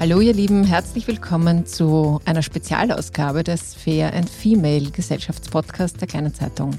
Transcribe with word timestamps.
Hallo 0.00 0.20
ihr 0.22 0.32
Lieben, 0.32 0.64
herzlich 0.64 1.06
willkommen 1.08 1.66
zu 1.66 2.22
einer 2.24 2.40
Spezialausgabe 2.40 3.44
des 3.44 3.74
Fair 3.74 4.14
and 4.14 4.30
Female 4.30 4.90
Gesellschaftspodcasts 4.90 5.98
der 5.98 6.08
Kleinen 6.08 6.32
Zeitung. 6.32 6.70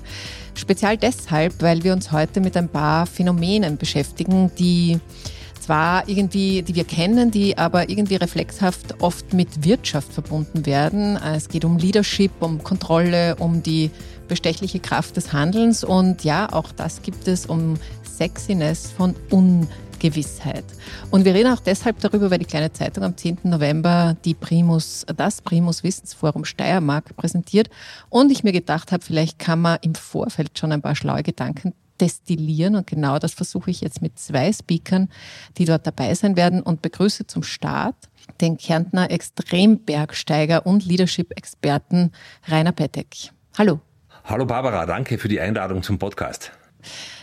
Spezial 0.56 0.98
deshalb, 0.98 1.62
weil 1.62 1.84
wir 1.84 1.94
uns 1.94 2.12
heute 2.12 2.42
mit 2.42 2.58
ein 2.58 2.68
paar 2.68 3.06
Phänomenen 3.06 3.78
beschäftigen, 3.78 4.50
die 4.58 5.00
zwar 5.60 6.10
irgendwie, 6.10 6.64
die 6.64 6.74
wir 6.74 6.84
kennen, 6.84 7.30
die 7.30 7.60
aber 7.60 7.92
irgendwie 7.92 8.16
reflexhaft 8.16 9.04
oft 9.04 9.36
mit 9.36 9.64
Wirtschaft 9.64 10.12
verbunden 10.12 10.66
werden. 10.66 11.16
Es 11.18 11.48
geht 11.48 11.64
um 11.64 11.78
Leadership, 11.78 12.32
um 12.40 12.64
Kontrolle, 12.64 13.36
um 13.36 13.62
die 13.62 13.92
bestechliche 14.30 14.80
Kraft 14.80 15.16
des 15.16 15.32
Handelns 15.32 15.84
und 15.84 16.24
ja, 16.24 16.52
auch 16.52 16.72
das 16.72 17.04
gibt 17.04 17.28
es 17.28 17.46
um 17.46 17.76
Sexiness 18.04 18.90
von 18.90 19.14
Un 19.32 19.68
Gewissheit. 20.02 20.66
Und 21.12 21.26
wir 21.26 21.36
reden 21.36 21.54
auch 21.54 21.60
deshalb 21.60 22.00
darüber, 22.00 22.32
weil 22.32 22.40
die 22.40 22.46
kleine 22.46 22.74
Zeitung 22.74 23.04
am 23.04 23.16
10. 23.16 23.40
November 23.44 24.18
die 24.26 24.34
Primus, 24.34 25.06
das 25.16 25.42
Primus 25.42 25.84
Wissensforum 25.84 26.44
Steiermark 26.44 27.16
präsentiert 27.16 27.70
und 28.10 28.32
ich 28.32 28.44
mir 28.44 28.52
gedacht 28.52 28.92
habe, 28.92 29.06
vielleicht 29.06 29.38
kann 29.38 29.62
man 29.62 29.78
im 29.82 29.94
Vorfeld 29.94 30.58
schon 30.58 30.72
ein 30.72 30.82
paar 30.82 30.96
schlaue 30.96 31.22
Gedanken 31.22 31.74
destillieren 32.00 32.76
und 32.76 32.88
genau 32.88 33.20
das 33.20 33.36
versuche 33.36 33.70
ich 33.70 33.82
jetzt 33.82 34.02
mit 34.02 34.18
zwei 34.18 34.52
Speakern, 34.52 35.08
die 35.58 35.66
dort 35.66 35.86
dabei 35.86 36.16
sein 36.16 36.36
werden 36.36 36.64
und 36.64 36.82
begrüße 36.82 37.28
zum 37.28 37.44
Start 37.44 37.96
den 38.42 38.58
Kärntner 38.58 39.12
Extrembergsteiger 39.12 40.66
und 40.66 40.84
Leadership-Experten 40.84 42.12
Rainer 42.48 42.72
Pettek. 42.72 43.30
Hallo. 43.56 43.80
Hallo 44.24 44.48
Barbara, 44.48 44.88
danke 44.88 45.20
für 45.20 45.28
die 45.28 45.40
Einladung 45.40 45.84
zum 45.84 46.00
Podcast. 46.00 46.52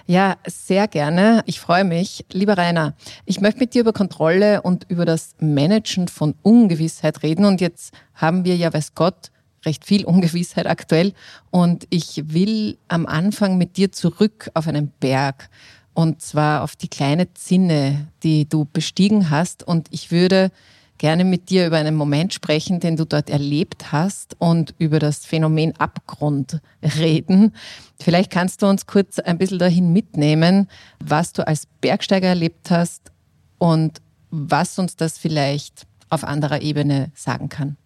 Ja, 0.07 0.37
sehr 0.47 0.89
gerne. 0.89 1.43
Ich 1.47 1.61
freue 1.61 1.85
mich. 1.85 2.25
Lieber 2.33 2.57
Rainer, 2.57 2.95
ich 3.27 3.41
möchte 3.41 3.61
mit 3.61 3.75
dir 3.75 3.83
über 3.83 3.93
Kontrolle 3.93 4.63
und 4.63 4.87
über 4.89 5.05
das 5.05 5.35
Managen 5.39 6.09
von 6.09 6.35
Ungewissheit 6.43 7.23
reden. 7.23 7.45
Und 7.45 7.61
jetzt 7.61 7.93
haben 8.15 8.45
wir 8.45 8.57
ja, 8.57 8.73
weiß 8.73 8.95
Gott, 8.95 9.31
recht 9.65 9.85
viel 9.85 10.05
Ungewissheit 10.05 10.67
aktuell. 10.67 11.13
Und 11.51 11.87
ich 11.91 12.23
will 12.33 12.79
am 12.89 13.07
Anfang 13.07 13.59
mit 13.59 13.77
dir 13.77 13.93
zurück 13.93 14.51
auf 14.55 14.67
einen 14.67 14.89
Berg. 15.01 15.49
Und 15.95 16.23
zwar 16.23 16.63
auf 16.63 16.77
die 16.77 16.89
kleine 16.89 17.35
Zinne, 17.35 18.09
die 18.23 18.49
du 18.49 18.67
bestiegen 18.73 19.31
hast. 19.31 19.63
Und 19.63 19.89
ich 19.91 20.11
würde 20.11 20.51
gerne 20.99 21.25
mit 21.25 21.51
dir 21.51 21.67
über 21.67 21.77
einen 21.77 21.95
Moment 21.95 22.35
sprechen, 22.35 22.81
den 22.81 22.97
du 22.97 23.07
dort 23.07 23.31
erlebt 23.31 23.93
hast 23.93 24.37
und 24.39 24.75
über 24.79 24.99
das 24.99 25.25
Phänomen 25.25 25.75
Abgrund 25.77 26.61
reden. 26.99 27.55
Vielleicht 28.01 28.31
kannst 28.31 28.63
du 28.63 28.67
uns 28.67 28.87
kurz 28.87 29.19
ein 29.19 29.39
bisschen 29.39 29.59
dahin 29.59 29.93
mitnehmen, 29.93 30.69
was 31.01 31.33
du 31.33 31.47
als 31.47 31.67
Bergsteiger 31.81 32.29
erlebt 32.29 32.71
hast 32.71 33.13
und 33.59 34.01
was 34.31 34.79
uns 34.79 34.97
das 34.97 35.19
vielleicht 35.19 35.87
auf 36.11 36.25
anderer 36.25 36.61
Ebene 36.61 37.11
sagen 37.15 37.49
kann. 37.49 37.77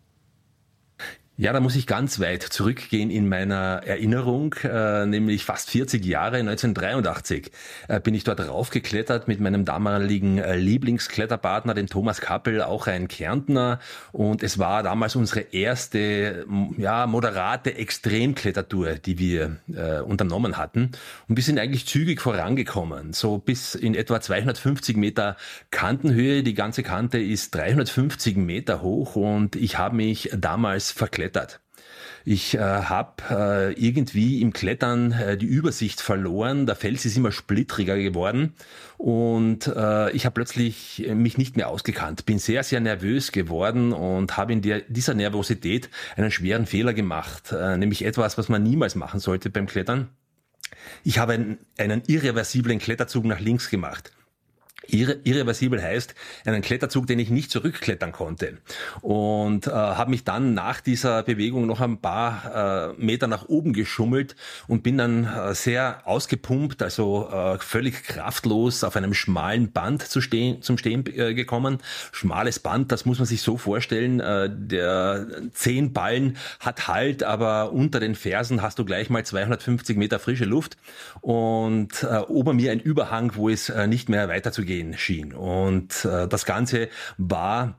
Ja, 1.42 1.52
da 1.52 1.58
muss 1.58 1.74
ich 1.74 1.88
ganz 1.88 2.20
weit 2.20 2.44
zurückgehen 2.44 3.10
in 3.10 3.28
meiner 3.28 3.82
Erinnerung, 3.84 4.54
äh, 4.62 5.04
nämlich 5.06 5.44
fast 5.44 5.70
40 5.70 6.04
Jahre, 6.04 6.36
1983 6.36 7.50
äh, 7.88 7.98
bin 7.98 8.14
ich 8.14 8.22
dort 8.22 8.38
raufgeklettert 8.46 9.26
mit 9.26 9.40
meinem 9.40 9.64
damaligen 9.64 10.38
äh, 10.38 10.54
Lieblingskletterpartner, 10.54 11.74
dem 11.74 11.88
Thomas 11.88 12.20
Kappel, 12.20 12.62
auch 12.62 12.86
ein 12.86 13.08
Kärntner. 13.08 13.80
Und 14.12 14.44
es 14.44 14.60
war 14.60 14.84
damals 14.84 15.16
unsere 15.16 15.40
erste, 15.40 16.46
ja, 16.78 17.08
moderate 17.08 17.74
Extremklettertour, 17.74 18.94
die 19.04 19.18
wir 19.18 19.56
äh, 19.74 19.98
unternommen 19.98 20.58
hatten. 20.58 20.92
Und 21.26 21.34
wir 21.34 21.42
sind 21.42 21.58
eigentlich 21.58 21.88
zügig 21.88 22.20
vorangekommen, 22.20 23.14
so 23.14 23.38
bis 23.38 23.74
in 23.74 23.96
etwa 23.96 24.20
250 24.20 24.96
Meter 24.96 25.36
Kantenhöhe. 25.72 26.44
Die 26.44 26.54
ganze 26.54 26.84
Kante 26.84 27.18
ist 27.18 27.52
350 27.56 28.36
Meter 28.36 28.80
hoch 28.80 29.16
und 29.16 29.56
ich 29.56 29.76
habe 29.76 29.96
mich 29.96 30.30
damals 30.36 30.92
verklettert 30.92 31.31
geklettert. 31.32 31.60
Ich 32.24 32.54
äh, 32.54 32.60
habe 32.60 33.22
äh, 33.30 33.72
irgendwie 33.72 34.42
im 34.42 34.52
Klettern 34.52 35.10
äh, 35.10 35.36
die 35.36 35.46
Übersicht 35.46 36.00
verloren. 36.00 36.66
Der 36.66 36.76
Fels 36.76 37.04
ist 37.04 37.16
immer 37.16 37.32
splittriger 37.32 37.96
geworden 37.96 38.54
und 38.96 39.66
äh, 39.66 40.12
ich 40.12 40.24
habe 40.24 40.34
plötzlich 40.34 41.04
mich 41.12 41.36
nicht 41.36 41.56
mehr 41.56 41.68
ausgekannt. 41.68 42.24
Bin 42.24 42.38
sehr, 42.38 42.62
sehr 42.62 42.78
nervös 42.78 43.32
geworden 43.32 43.92
und 43.92 44.36
habe 44.36 44.52
in 44.52 44.62
der, 44.62 44.82
dieser 44.82 45.14
Nervosität 45.14 45.90
einen 46.16 46.30
schweren 46.30 46.66
Fehler 46.66 46.94
gemacht, 46.94 47.50
äh, 47.50 47.76
nämlich 47.76 48.04
etwas, 48.04 48.38
was 48.38 48.48
man 48.48 48.62
niemals 48.62 48.94
machen 48.94 49.18
sollte 49.18 49.50
beim 49.50 49.66
Klettern. 49.66 50.10
Ich 51.02 51.18
habe 51.18 51.32
einen, 51.32 51.58
einen 51.76 52.02
irreversiblen 52.06 52.78
Kletterzug 52.78 53.24
nach 53.24 53.40
links 53.40 53.68
gemacht. 53.68 54.12
Irre, 54.88 55.18
irreversibel 55.24 55.82
heißt 55.82 56.14
einen 56.44 56.62
Kletterzug, 56.62 57.06
den 57.06 57.18
ich 57.18 57.30
nicht 57.30 57.50
zurückklettern 57.50 58.12
konnte. 58.12 58.58
Und 59.00 59.66
äh, 59.66 59.70
habe 59.70 60.10
mich 60.10 60.24
dann 60.24 60.54
nach 60.54 60.80
dieser 60.80 61.22
Bewegung 61.22 61.66
noch 61.66 61.80
ein 61.80 61.98
paar 61.98 62.90
äh, 62.90 63.02
Meter 63.02 63.26
nach 63.26 63.48
oben 63.48 63.72
geschummelt 63.72 64.34
und 64.66 64.82
bin 64.82 64.98
dann 64.98 65.24
äh, 65.24 65.54
sehr 65.54 66.02
ausgepumpt, 66.04 66.82
also 66.82 67.28
äh, 67.30 67.58
völlig 67.58 68.02
kraftlos 68.02 68.82
auf 68.82 68.96
einem 68.96 69.14
schmalen 69.14 69.70
Band 69.70 70.02
zu 70.02 70.20
stehen, 70.20 70.62
zum 70.62 70.78
Stehen 70.78 71.04
äh, 71.06 71.34
gekommen. 71.34 71.78
Schmales 72.10 72.58
Band, 72.58 72.90
das 72.90 73.04
muss 73.04 73.18
man 73.18 73.26
sich 73.26 73.42
so 73.42 73.56
vorstellen. 73.56 74.20
Äh, 74.20 74.50
der 74.52 75.26
zehn 75.52 75.92
Ballen 75.92 76.36
hat 76.58 76.88
Halt, 76.88 77.22
aber 77.22 77.72
unter 77.72 78.00
den 78.00 78.16
Fersen 78.16 78.60
hast 78.60 78.78
du 78.78 78.84
gleich 78.84 79.08
mal 79.08 79.24
250 79.24 79.96
Meter 79.96 80.18
frische 80.18 80.44
Luft 80.44 80.76
und 81.20 82.02
äh, 82.02 82.18
ober 82.26 82.52
mir 82.54 82.72
ein 82.72 82.80
Überhang, 82.80 83.36
wo 83.36 83.48
es 83.48 83.68
äh, 83.68 83.86
nicht 83.86 84.08
mehr 84.08 84.28
weiterzugehen 84.28 84.71
gehen 84.72 84.96
schien. 84.96 85.34
Und 85.34 86.04
äh, 86.06 86.26
das 86.26 86.46
Ganze 86.46 86.88
war 87.18 87.78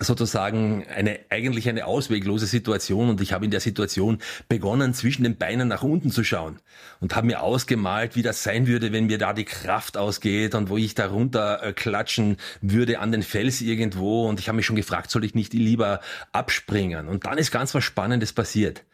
sozusagen 0.00 0.86
eine 0.88 1.18
eigentlich 1.28 1.68
eine 1.68 1.84
ausweglose 1.84 2.46
Situation 2.46 3.10
und 3.10 3.20
ich 3.20 3.34
habe 3.34 3.44
in 3.44 3.50
der 3.50 3.60
Situation 3.60 4.18
begonnen 4.48 4.94
zwischen 4.94 5.22
den 5.22 5.36
Beinen 5.36 5.68
nach 5.68 5.82
unten 5.82 6.10
zu 6.10 6.24
schauen 6.24 6.60
und 7.00 7.14
habe 7.14 7.26
mir 7.26 7.42
ausgemalt, 7.42 8.16
wie 8.16 8.22
das 8.22 8.42
sein 8.42 8.66
würde, 8.66 8.92
wenn 8.92 9.04
mir 9.04 9.18
da 9.18 9.34
die 9.34 9.44
Kraft 9.44 9.98
ausgeht 9.98 10.54
und 10.54 10.70
wo 10.70 10.78
ich 10.78 10.94
da 10.94 11.08
runter 11.08 11.62
äh, 11.62 11.72
klatschen 11.74 12.38
würde 12.62 13.00
an 13.00 13.12
den 13.12 13.22
Fels 13.22 13.60
irgendwo 13.60 14.28
und 14.28 14.40
ich 14.40 14.48
habe 14.48 14.56
mich 14.56 14.64
schon 14.64 14.76
gefragt, 14.76 15.10
soll 15.10 15.24
ich 15.24 15.34
nicht 15.34 15.52
lieber 15.52 16.00
abspringen 16.32 17.08
und 17.08 17.26
dann 17.26 17.36
ist 17.36 17.50
ganz 17.50 17.74
was 17.74 17.84
Spannendes 17.84 18.32
passiert. 18.32 18.84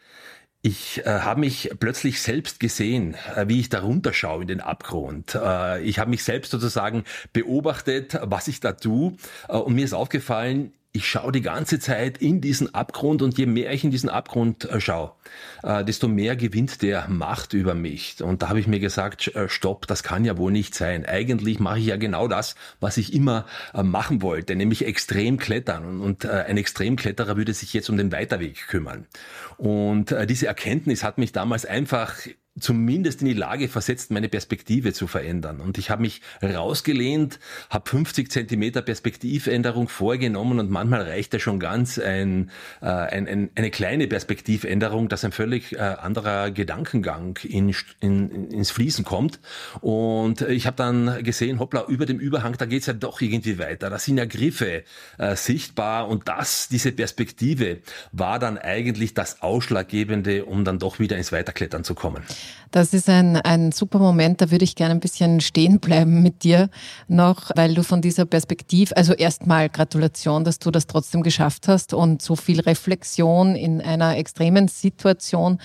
Ich 0.61 1.05
äh, 1.05 1.21
habe 1.21 1.39
mich 1.39 1.71
plötzlich 1.79 2.21
selbst 2.21 2.59
gesehen, 2.59 3.15
äh, 3.35 3.47
wie 3.47 3.61
ich 3.61 3.69
da 3.69 3.79
runterschaue 3.79 4.41
in 4.41 4.47
den 4.49 4.59
Abgrund. 4.59 5.33
Äh, 5.35 5.81
ich 5.83 5.99
habe 5.99 6.09
mich 6.09 6.25
selbst 6.25 6.51
sozusagen 6.51 7.05
beobachtet, 7.31 8.19
was 8.23 8.49
ich 8.49 8.59
da 8.59 8.73
tue. 8.73 9.13
Äh, 9.47 9.53
und 9.55 9.75
mir 9.75 9.85
ist 9.85 9.93
aufgefallen, 9.93 10.73
ich 10.99 11.07
schaue 11.07 11.31
die 11.31 11.41
ganze 11.41 11.79
Zeit 11.79 12.17
in 12.17 12.41
diesen 12.41 12.75
Abgrund 12.75 13.21
und 13.21 13.37
je 13.37 13.45
mehr 13.45 13.71
ich 13.71 13.85
in 13.85 13.91
diesen 13.91 14.09
Abgrund 14.09 14.65
äh, 14.65 14.81
schaue, 14.81 15.13
äh, 15.63 15.85
desto 15.85 16.09
mehr 16.09 16.35
gewinnt 16.35 16.81
der 16.81 17.07
Macht 17.07 17.53
über 17.53 17.73
mich. 17.73 18.21
Und 18.21 18.41
da 18.41 18.49
habe 18.49 18.59
ich 18.59 18.67
mir 18.67 18.81
gesagt, 18.81 19.33
äh, 19.33 19.47
stopp, 19.47 19.87
das 19.87 20.03
kann 20.03 20.25
ja 20.25 20.37
wohl 20.37 20.51
nicht 20.51 20.75
sein. 20.75 21.05
Eigentlich 21.05 21.61
mache 21.61 21.79
ich 21.79 21.85
ja 21.85 21.95
genau 21.95 22.27
das, 22.27 22.55
was 22.81 22.97
ich 22.97 23.13
immer 23.13 23.45
äh, 23.73 23.81
machen 23.81 24.21
wollte, 24.21 24.57
nämlich 24.57 24.85
extrem 24.85 25.37
klettern. 25.37 26.01
Und, 26.01 26.25
ein 26.25 26.57
Extremkletterer 26.57 27.37
würde 27.37 27.53
sich 27.53 27.73
jetzt 27.73 27.89
um 27.89 27.95
den 27.95 28.11
Weiterweg 28.11 28.67
kümmern. 28.67 29.07
Und 29.57 30.13
diese 30.27 30.47
Erkenntnis 30.47 31.03
hat 31.03 31.17
mich 31.17 31.31
damals 31.31 31.65
einfach 31.65 32.17
zumindest 32.59 33.21
in 33.21 33.27
die 33.27 33.33
Lage 33.33 33.67
versetzt, 33.67 34.11
meine 34.11 34.29
Perspektive 34.29 34.93
zu 34.93 35.07
verändern. 35.07 35.59
Und 35.61 35.77
ich 35.77 35.89
habe 35.89 36.01
mich 36.01 36.21
rausgelehnt, 36.43 37.39
habe 37.69 37.89
50 37.89 38.31
Zentimeter 38.31 38.81
Perspektivänderung 38.81 39.87
vorgenommen 39.87 40.59
und 40.59 40.69
manchmal 40.69 41.01
reicht 41.03 41.33
ja 41.33 41.39
schon 41.39 41.59
ganz 41.59 41.99
ein, 41.99 42.51
äh, 42.81 42.85
ein, 42.85 43.27
ein, 43.27 43.49
eine 43.55 43.71
kleine 43.71 44.07
Perspektivänderung, 44.07 45.09
dass 45.09 45.23
ein 45.23 45.31
völlig 45.31 45.73
äh, 45.73 45.79
anderer 45.79 46.51
Gedankengang 46.51 47.37
in, 47.43 47.73
in, 47.99 48.51
ins 48.51 48.71
Fließen 48.71 49.05
kommt. 49.05 49.39
Und 49.81 50.41
ich 50.41 50.65
habe 50.67 50.77
dann 50.77 51.23
gesehen, 51.23 51.59
hoppla, 51.59 51.85
über 51.87 52.05
dem 52.05 52.19
Überhang, 52.19 52.57
da 52.57 52.65
geht's 52.65 52.87
ja 52.87 52.93
doch 52.93 53.21
irgendwie 53.21 53.57
weiter. 53.57 53.89
Da 53.89 53.99
sind 53.99 54.17
ja 54.17 54.25
Griffe 54.25 54.83
äh, 55.17 55.35
sichtbar 55.35 56.07
und 56.07 56.27
das, 56.27 56.67
diese 56.67 56.91
Perspektive 56.91 57.79
war 58.11 58.39
dann 58.39 58.57
eigentlich 58.57 59.13
das 59.13 59.41
Ausschlaggebende, 59.41 60.45
um 60.45 60.65
dann 60.65 60.79
doch 60.79 60.99
wieder 60.99 61.17
ins 61.17 61.31
Weiterklettern 61.31 61.83
zu 61.83 61.95
kommen. 61.95 62.23
Das 62.71 62.93
ist 62.93 63.09
ein, 63.09 63.35
ein 63.37 63.71
super 63.71 63.99
Moment, 63.99 64.41
da 64.41 64.51
würde 64.51 64.63
ich 64.63 64.75
gerne 64.75 64.93
ein 64.93 64.99
bisschen 64.99 65.41
stehen 65.41 65.79
bleiben 65.79 66.21
mit 66.21 66.43
dir 66.43 66.69
noch, 67.07 67.51
weil 67.55 67.73
du 67.73 67.83
von 67.83 68.01
dieser 68.01 68.25
Perspektive, 68.25 68.95
also 68.95 69.13
erstmal 69.13 69.69
Gratulation, 69.69 70.43
dass 70.43 70.59
du 70.59 70.69
das 70.69 70.85
trotzdem 70.85 71.23
geschafft 71.23 71.67
hast 71.67 71.93
und 71.93 72.21
so 72.21 72.35
viel 72.35 72.59
Reflexion 72.59 73.55
in 73.55 73.81
einer 73.81 74.17
extremen 74.17 74.67
Situation 74.67 75.59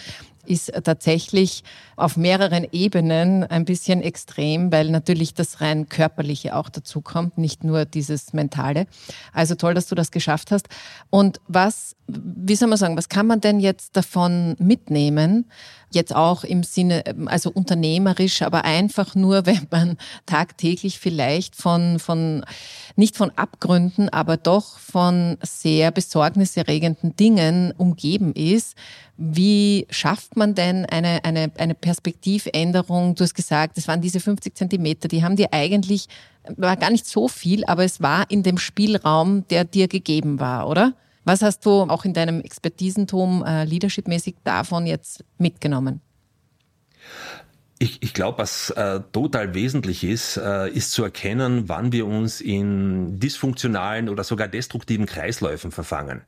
ist 0.47 0.73
tatsächlich 0.85 1.65
auf 1.97 2.17
mehreren 2.17 2.67
Ebenen 2.73 3.45
ein 3.45 3.65
bisschen 3.65 4.03
extrem, 4.03 4.73
weil 4.73 4.91
natürlich 4.91 5.35
das 5.35 5.61
rein 5.61 5.89
körperliche 5.89 6.57
auch 6.57 6.69
dazu 6.69 7.01
kommt, 7.01 7.39
nicht 7.39 7.65
nur 7.65 7.85
dieses 7.85 8.33
mentale. 8.33 8.87
Also 9.33 9.55
toll, 9.55 9.75
dass 9.75 9.87
du 9.87 9.95
das 9.95 10.11
geschafft 10.11 10.51
hast. 10.51 10.69
Und 11.11 11.41
was, 11.47 11.97
wie 12.07 12.57
soll 12.57 12.69
man 12.69 12.79
sagen, 12.79 12.97
was 12.97 13.09
kann 13.09 13.27
man 13.27 13.41
denn 13.41 13.61
jetzt 13.61 13.97
davon 13.97 14.57
mitnehmen? 14.59 15.47
Jetzt 15.95 16.15
auch 16.15 16.43
im 16.45 16.65
Sinne, 16.65 17.05
also 17.27 17.51
unternehmerisch, 17.51 18.43
aber 18.43 18.65
einfach 18.65 19.15
nur, 19.15 19.47
wenn 19.47 19.67
man 19.71 19.97
tagtäglich 20.27 20.99
vielleicht 20.99 21.57
von, 21.57 21.99
von, 21.99 22.45
nicht 22.97 23.17
von 23.17 23.31
Abgründen, 23.37 24.09
aber 24.09 24.37
doch 24.37 24.79
von 24.79 25.39
sehr 25.43 25.91
besorgniserregenden 25.91 27.17
Dingen 27.17 27.73
umgeben 27.77 28.33
ist. 28.35 28.77
Wie 29.17 29.87
schafft 29.91 30.37
man 30.37 30.55
denn 30.57 30.87
eine, 30.87 31.25
eine, 31.25 31.53
eine 31.57 31.75
Perspektivänderung? 31.75 33.15
Du 33.15 33.23
hast 33.23 33.35
gesagt, 33.35 33.79
es 33.79 33.87
waren 33.87 34.01
diese 34.01 34.19
50 34.19 34.57
Zentimeter, 34.57 35.07
die 35.07 35.23
haben 35.23 35.37
dir 35.37 35.53
eigentlich, 35.53 36.09
war 36.57 36.77
gar 36.77 36.91
nicht 36.91 37.07
so 37.07 37.29
viel, 37.29 37.65
aber 37.67 37.85
es 37.85 38.01
war 38.01 38.29
in 38.31 38.43
dem 38.43 38.59
Spielraum, 38.59 39.47
der 39.49 39.65
dir 39.65 39.87
gegeben 39.87 40.41
war, 40.41 40.69
oder? 40.69 40.95
Was 41.25 41.43
hast 41.43 41.65
du 41.65 41.83
auch 41.83 42.05
in 42.05 42.13
deinem 42.13 42.41
Expertisentum 42.41 43.45
äh, 43.45 43.65
leadershipmäßig 43.65 44.37
davon 44.45 44.87
jetzt 44.87 45.25
mitgenommen? 45.39 46.01
Ich, 47.85 48.03
ich 48.03 48.15
glaube, 48.15 48.39
was 48.39 48.71
äh, 48.71 49.01
total 49.13 49.53
wesentlich 49.53 50.05
ist, 50.05 50.39
äh, 50.39 50.71
ist 50.71 50.93
zu 50.93 51.05
erkennen, 51.05 51.69
wann 51.69 51.93
wir 51.93 52.07
uns 52.07 52.41
in 52.41 53.21
dysfunktionalen 53.21 54.09
oder 54.09 54.25
sogar 54.25 54.49
destruktiven 54.49 55.05
Kreisläufen 55.05 55.71
verfangen. 55.71 56.23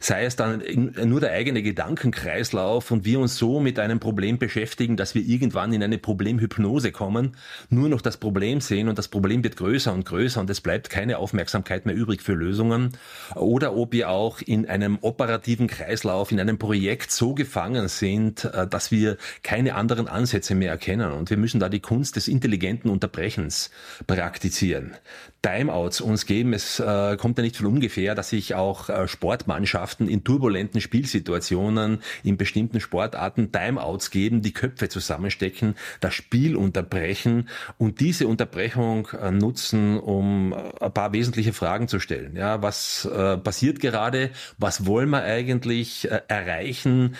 Sei 0.00 0.24
es 0.24 0.36
dann 0.36 0.62
nur 1.04 1.20
der 1.20 1.32
eigene 1.32 1.62
Gedankenkreislauf 1.62 2.92
und 2.92 3.04
wir 3.04 3.18
uns 3.18 3.36
so 3.36 3.58
mit 3.58 3.80
einem 3.80 3.98
Problem 3.98 4.38
beschäftigen, 4.38 4.96
dass 4.96 5.16
wir 5.16 5.22
irgendwann 5.22 5.72
in 5.72 5.82
eine 5.82 5.98
Problemhypnose 5.98 6.92
kommen, 6.92 7.36
nur 7.68 7.88
noch 7.88 8.00
das 8.00 8.16
Problem 8.16 8.60
sehen 8.60 8.88
und 8.88 8.96
das 8.96 9.08
Problem 9.08 9.42
wird 9.42 9.56
größer 9.56 9.92
und 9.92 10.04
größer 10.04 10.40
und 10.40 10.50
es 10.50 10.60
bleibt 10.60 10.88
keine 10.88 11.18
Aufmerksamkeit 11.18 11.84
mehr 11.84 11.96
übrig 11.96 12.22
für 12.22 12.34
Lösungen, 12.34 12.92
oder 13.34 13.74
ob 13.74 13.92
wir 13.92 14.10
auch 14.10 14.40
in 14.40 14.68
einem 14.68 14.98
operativen 15.00 15.66
Kreislauf, 15.66 16.30
in 16.30 16.38
einem 16.38 16.58
Projekt 16.58 17.10
so 17.10 17.34
gefangen 17.34 17.88
sind, 17.88 18.44
äh, 18.44 18.68
dass 18.68 18.92
wir 18.92 19.16
keine 19.42 19.74
anderen 19.74 20.06
Ansätze 20.06 20.54
mehr 20.54 20.70
erkennen 20.70 20.87
und 20.96 21.30
wir 21.30 21.36
müssen 21.36 21.60
da 21.60 21.68
die 21.68 21.80
Kunst 21.80 22.16
des 22.16 22.28
intelligenten 22.28 22.90
Unterbrechens 22.90 23.70
praktizieren. 24.06 24.94
Timeouts 25.42 26.00
uns 26.00 26.26
geben, 26.26 26.52
es 26.52 26.80
äh, 26.80 27.16
kommt 27.16 27.38
ja 27.38 27.44
nicht 27.44 27.56
von 27.56 27.66
ungefähr, 27.66 28.14
dass 28.14 28.30
sich 28.30 28.54
auch 28.54 28.88
äh, 28.88 29.06
Sportmannschaften 29.06 29.78
Mannschaften 29.78 30.08
in 30.08 30.24
turbulenten 30.24 30.80
Spielsituationen, 30.80 31.98
in 32.22 32.36
bestimmten 32.36 32.80
Sportarten 32.80 33.52
Timeouts 33.52 34.10
geben, 34.10 34.42
die 34.42 34.52
Köpfe 34.52 34.88
zusammenstecken, 34.88 35.74
das 36.00 36.14
Spiel 36.14 36.56
unterbrechen 36.56 37.48
und 37.76 38.00
diese 38.00 38.26
Unterbrechung 38.26 39.08
äh, 39.20 39.30
nutzen, 39.30 39.98
um 39.98 40.52
äh, 40.52 40.84
ein 40.84 40.92
paar 40.92 41.12
wesentliche 41.12 41.52
Fragen 41.52 41.88
zu 41.88 42.00
stellen. 42.00 42.36
Ja, 42.36 42.62
was 42.62 43.04
äh, 43.04 43.36
passiert 43.36 43.80
gerade? 43.80 44.30
Was 44.58 44.86
wollen 44.86 45.10
wir 45.10 45.22
eigentlich 45.22 46.10
äh, 46.10 46.20
erreichen? 46.28 47.16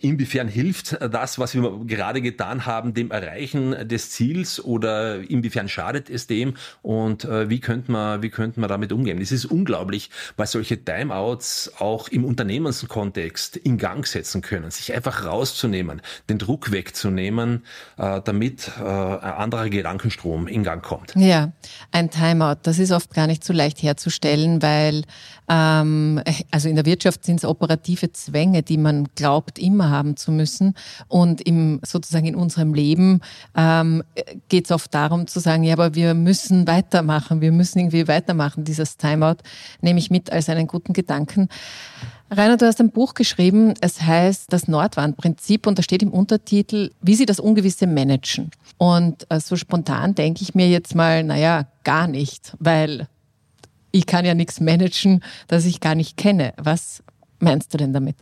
Inwiefern 0.00 0.48
hilft 0.48 0.98
das, 1.00 1.38
was 1.38 1.54
wir 1.54 1.84
gerade 1.86 2.20
getan 2.22 2.66
haben, 2.66 2.91
dem 2.94 3.10
Erreichen 3.10 3.88
des 3.88 4.10
Ziels 4.10 4.62
oder 4.62 5.18
inwiefern 5.28 5.68
schadet 5.68 6.10
es 6.10 6.26
dem? 6.26 6.54
Und 6.82 7.24
äh, 7.24 7.48
wie 7.48 7.60
könnte 7.60 7.92
man, 7.92 8.22
wie 8.22 8.30
könnte 8.30 8.60
man 8.60 8.68
damit 8.68 8.92
umgehen? 8.92 9.20
Es 9.20 9.32
ist 9.32 9.44
unglaublich, 9.44 10.10
was 10.36 10.52
solche 10.52 10.84
Timeouts 10.84 11.72
auch 11.78 12.08
im 12.08 12.24
Unternehmenskontext 12.24 13.56
in 13.56 13.78
Gang 13.78 14.06
setzen 14.06 14.42
können, 14.42 14.70
sich 14.70 14.94
einfach 14.94 15.24
rauszunehmen, 15.24 16.02
den 16.28 16.38
Druck 16.38 16.72
wegzunehmen, 16.72 17.64
äh, 17.98 18.20
damit 18.24 18.70
äh, 18.78 18.82
ein 18.82 19.32
anderer 19.32 19.68
Gedankenstrom 19.68 20.46
in 20.46 20.62
Gang 20.64 20.82
kommt. 20.82 21.14
Ja, 21.16 21.52
ein 21.90 22.10
Timeout, 22.10 22.60
das 22.62 22.78
ist 22.78 22.92
oft 22.92 23.14
gar 23.14 23.26
nicht 23.26 23.44
so 23.44 23.52
leicht 23.52 23.82
herzustellen, 23.82 24.62
weil 24.62 25.02
ähm, 25.48 26.20
also 26.50 26.68
in 26.68 26.76
der 26.76 26.86
Wirtschaft 26.86 27.24
sind 27.24 27.36
es 27.36 27.44
operative 27.44 28.12
Zwänge, 28.12 28.62
die 28.62 28.78
man 28.78 29.08
glaubt 29.14 29.58
immer 29.58 29.90
haben 29.90 30.16
zu 30.16 30.32
müssen. 30.32 30.74
Und 31.08 31.40
im, 31.42 31.80
sozusagen 31.84 32.26
in 32.26 32.34
unserem 32.34 32.71
Leben 32.74 33.20
ähm, 33.56 34.02
geht 34.48 34.66
es 34.66 34.70
oft 34.70 34.92
darum 34.94 35.26
zu 35.26 35.40
sagen, 35.40 35.62
ja, 35.62 35.74
aber 35.74 35.94
wir 35.94 36.14
müssen 36.14 36.66
weitermachen, 36.66 37.40
wir 37.40 37.52
müssen 37.52 37.78
irgendwie 37.78 38.08
weitermachen. 38.08 38.64
Dieses 38.64 38.96
Timeout 38.96 39.36
nehme 39.80 39.98
ich 39.98 40.10
mit 40.10 40.30
als 40.30 40.48
einen 40.48 40.66
guten 40.66 40.92
Gedanken. 40.92 41.48
Rainer, 42.30 42.56
du 42.56 42.66
hast 42.66 42.80
ein 42.80 42.90
Buch 42.90 43.12
geschrieben, 43.12 43.74
es 43.82 44.00
heißt 44.00 44.50
das 44.52 44.66
Nordwandprinzip 44.66 45.66
und 45.66 45.78
da 45.78 45.82
steht 45.82 46.02
im 46.02 46.10
Untertitel, 46.10 46.90
wie 47.02 47.14
Sie 47.14 47.26
das 47.26 47.38
Ungewisse 47.38 47.86
managen. 47.86 48.50
Und 48.78 49.26
äh, 49.30 49.38
so 49.38 49.56
spontan 49.56 50.14
denke 50.14 50.42
ich 50.42 50.54
mir 50.54 50.68
jetzt 50.68 50.94
mal, 50.94 51.24
naja, 51.24 51.66
gar 51.84 52.06
nicht, 52.06 52.56
weil 52.58 53.06
ich 53.90 54.06
kann 54.06 54.24
ja 54.24 54.34
nichts 54.34 54.60
managen, 54.60 55.22
das 55.46 55.66
ich 55.66 55.80
gar 55.80 55.94
nicht 55.94 56.16
kenne. 56.16 56.54
Was 56.56 57.02
meinst 57.38 57.74
du 57.74 57.78
denn 57.78 57.92
damit? 57.92 58.16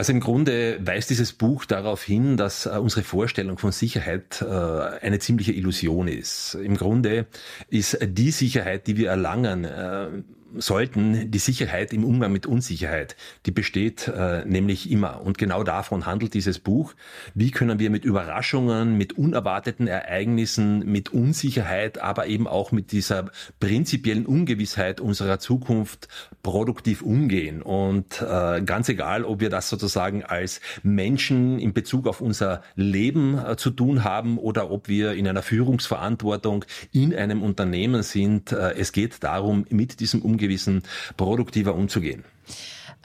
Also 0.00 0.14
im 0.14 0.20
Grunde 0.20 0.78
weist 0.80 1.10
dieses 1.10 1.34
Buch 1.34 1.66
darauf 1.66 2.02
hin, 2.02 2.38
dass 2.38 2.64
äh, 2.64 2.70
unsere 2.70 3.02
Vorstellung 3.02 3.58
von 3.58 3.70
Sicherheit 3.70 4.40
äh, 4.40 4.46
eine 4.46 5.18
ziemliche 5.18 5.52
Illusion 5.52 6.08
ist. 6.08 6.54
Im 6.54 6.78
Grunde 6.78 7.26
ist 7.68 7.98
die 8.02 8.30
Sicherheit, 8.30 8.86
die 8.86 8.96
wir 8.96 9.10
erlangen, 9.10 9.64
äh, 9.66 10.08
sollten 10.56 11.30
die 11.30 11.38
Sicherheit 11.38 11.92
im 11.92 12.04
Umgang 12.04 12.32
mit 12.32 12.46
Unsicherheit, 12.46 13.16
die 13.46 13.50
besteht 13.50 14.08
äh, 14.08 14.44
nämlich 14.44 14.90
immer. 14.90 15.22
Und 15.22 15.38
genau 15.38 15.62
davon 15.62 16.06
handelt 16.06 16.34
dieses 16.34 16.58
Buch. 16.58 16.94
Wie 17.34 17.50
können 17.50 17.78
wir 17.78 17.90
mit 17.90 18.04
Überraschungen, 18.04 18.96
mit 18.96 19.16
unerwarteten 19.16 19.86
Ereignissen, 19.86 20.80
mit 20.90 21.12
Unsicherheit, 21.12 21.98
aber 21.98 22.26
eben 22.26 22.46
auch 22.46 22.72
mit 22.72 22.92
dieser 22.92 23.30
prinzipiellen 23.60 24.26
Ungewissheit 24.26 25.00
unserer 25.00 25.38
Zukunft 25.38 26.08
produktiv 26.42 27.02
umgehen? 27.02 27.62
Und 27.62 28.20
äh, 28.20 28.62
ganz 28.62 28.88
egal, 28.88 29.24
ob 29.24 29.40
wir 29.40 29.50
das 29.50 29.68
sozusagen 29.68 30.24
als 30.24 30.60
Menschen 30.82 31.58
in 31.58 31.72
Bezug 31.72 32.06
auf 32.08 32.20
unser 32.20 32.62
Leben 32.74 33.38
äh, 33.38 33.56
zu 33.56 33.70
tun 33.70 34.04
haben 34.04 34.38
oder 34.38 34.70
ob 34.70 34.88
wir 34.88 35.12
in 35.12 35.28
einer 35.28 35.42
Führungsverantwortung 35.42 36.64
in 36.92 37.14
einem 37.14 37.42
Unternehmen 37.42 38.02
sind, 38.02 38.52
äh, 38.52 38.72
es 38.72 38.92
geht 38.92 39.22
darum, 39.22 39.64
mit 39.70 40.00
diesem 40.00 40.22
Umgang 40.22 40.39
Ungewissen 40.40 40.82
produktiver 41.16 41.74
umzugehen. 41.74 42.24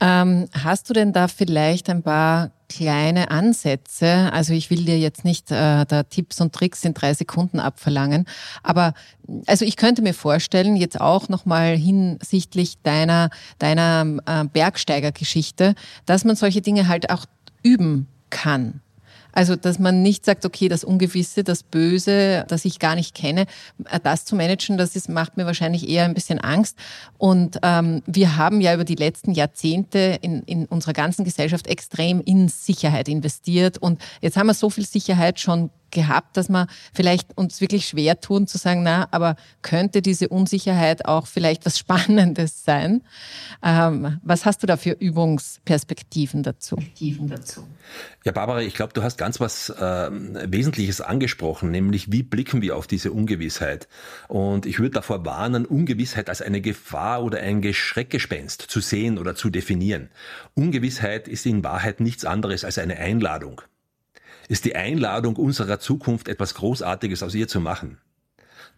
Ähm, 0.02 0.48
hast 0.54 0.90
du 0.90 0.94
denn 0.94 1.14
da 1.14 1.28
vielleicht 1.28 1.90
ein 1.90 2.04
paar 2.04 2.52
kleine 2.68 3.32
Ansätze? 3.32 4.30
Also 4.34 4.54
ich 4.54 4.70
will 4.70 4.84
dir 4.84 5.00
jetzt 5.00 5.24
nicht 5.24 5.52
äh, 5.52 5.86
da 5.86 6.04
Tipps 6.04 6.42
und 6.42 6.54
Tricks 6.54 6.84
in 6.84 6.94
drei 6.94 7.14
Sekunden 7.14 7.60
abverlangen, 7.60 8.26
aber 8.64 8.94
also 9.48 9.64
ich 9.66 9.78
könnte 9.78 10.02
mir 10.02 10.14
vorstellen, 10.14 10.76
jetzt 10.76 11.00
auch 11.00 11.30
nochmal 11.30 11.78
hinsichtlich 11.78 12.82
deiner, 12.84 13.30
deiner 13.60 14.06
äh, 14.26 14.46
Bergsteigergeschichte, 14.46 15.76
dass 16.06 16.26
man 16.26 16.36
solche 16.36 16.62
Dinge 16.62 16.88
halt 16.88 17.10
auch 17.10 17.26
üben 17.64 18.08
kann. 18.30 18.82
Also, 19.36 19.56
dass 19.56 19.78
man 19.78 20.02
nicht 20.02 20.26
sagt, 20.26 20.46
okay, 20.46 20.70
das 20.70 20.84
Ungewisse, 20.84 21.44
das 21.44 21.62
Böse, 21.62 22.46
das 22.48 22.66
ich 22.66 22.80
gar 22.80 22.96
nicht 22.96 23.14
kenne, 23.14 23.46
äh, 23.90 24.00
das 24.02 24.26
zu 24.26 24.36
managen, 24.36 24.78
das 24.78 24.96
ist, 24.96 25.10
macht 25.10 25.38
mir 25.38 25.46
wahrscheinlich 25.46 25.88
eher 25.88 26.06
ein 26.06 26.16
bisschen 26.16 26.40
Angst. 26.40 26.78
Und 27.18 27.60
ähm, 27.62 28.02
wir 28.08 28.38
haben 28.38 28.62
ja 28.62 28.74
über 28.74 28.86
die 28.86 28.96
letzten 28.96 29.32
Jahrzehnte 29.34 30.18
in, 30.22 30.42
in 30.44 30.66
unserer 30.66 30.94
ganzen 30.94 31.26
Gesellschaft 31.26 31.68
extrem 31.68 32.22
in 32.22 32.48
Sicherheit 32.48 33.10
investiert. 33.10 33.78
Und 33.78 34.02
jetzt 34.22 34.38
haben 34.38 34.48
wir 34.48 34.54
so 34.54 34.70
viel 34.70 34.86
Sicherheit 34.86 35.40
schon 35.40 35.70
gehabt, 35.96 36.38
dass 36.38 36.50
wir 36.50 36.68
vielleicht 36.94 37.36
uns 37.36 37.62
wirklich 37.62 37.88
schwer 37.88 38.22
tun 38.22 38.46
zu 38.46 38.60
sagen, 38.60 38.84
na, 38.84 39.08
aber 39.10 39.36
könnte 39.64 40.04
diese 40.04 40.30
Unsicherheit 40.30 41.06
auch 41.06 41.26
vielleicht 41.26 41.66
was 41.66 41.80
Spannendes 41.86 42.64
sein? 42.64 43.02
Ähm, 43.64 44.20
was 44.24 44.46
hast 44.46 44.62
du 44.62 44.68
da 44.68 44.78
für 44.78 44.92
Übungsperspektiven 44.92 46.44
dazu? 46.44 46.78
Ja, 48.24 48.32
Barbara, 48.32 48.62
ich 48.62 48.74
glaube, 48.76 48.94
du 48.94 49.02
hast 49.02 49.18
ganz 49.18 49.40
was 49.40 49.70
äh, 49.70 50.10
Wesentliches 50.12 51.02
angesprochen, 51.02 51.72
nämlich 51.72 52.12
wie 52.12 52.24
blicken 52.24 52.62
wir 52.62 52.76
auf 52.76 52.86
diese 52.88 53.12
Ungewissheit? 53.12 53.88
Und 54.28 54.66
ich 54.66 54.80
würde 54.80 54.92
davor 54.92 55.26
warnen, 55.26 55.66
Ungewissheit 55.66 56.30
als 56.30 56.42
eine 56.42 56.62
Gefahr 56.62 57.24
oder 57.24 57.40
ein 57.40 57.64
Schreckgespenst 57.74 58.62
zu 58.62 58.82
sehen 58.82 59.18
oder 59.18 59.36
zu 59.36 59.50
definieren. 59.50 60.10
Ungewissheit 60.54 61.28
ist 61.28 61.46
in 61.46 61.64
Wahrheit 61.64 62.00
nichts 62.00 62.26
anderes 62.26 62.66
als 62.66 62.78
eine 62.78 62.98
Einladung 62.98 63.62
ist 64.48 64.66
die 64.66 64.76
Einladung 64.76 65.36
unserer 65.36 65.80
Zukunft 65.80 66.28
etwas 66.28 66.54
Großartiges 66.56 67.24
aus 67.24 67.36
ihr 67.36 67.48
zu 67.48 67.60
machen. 67.60 67.98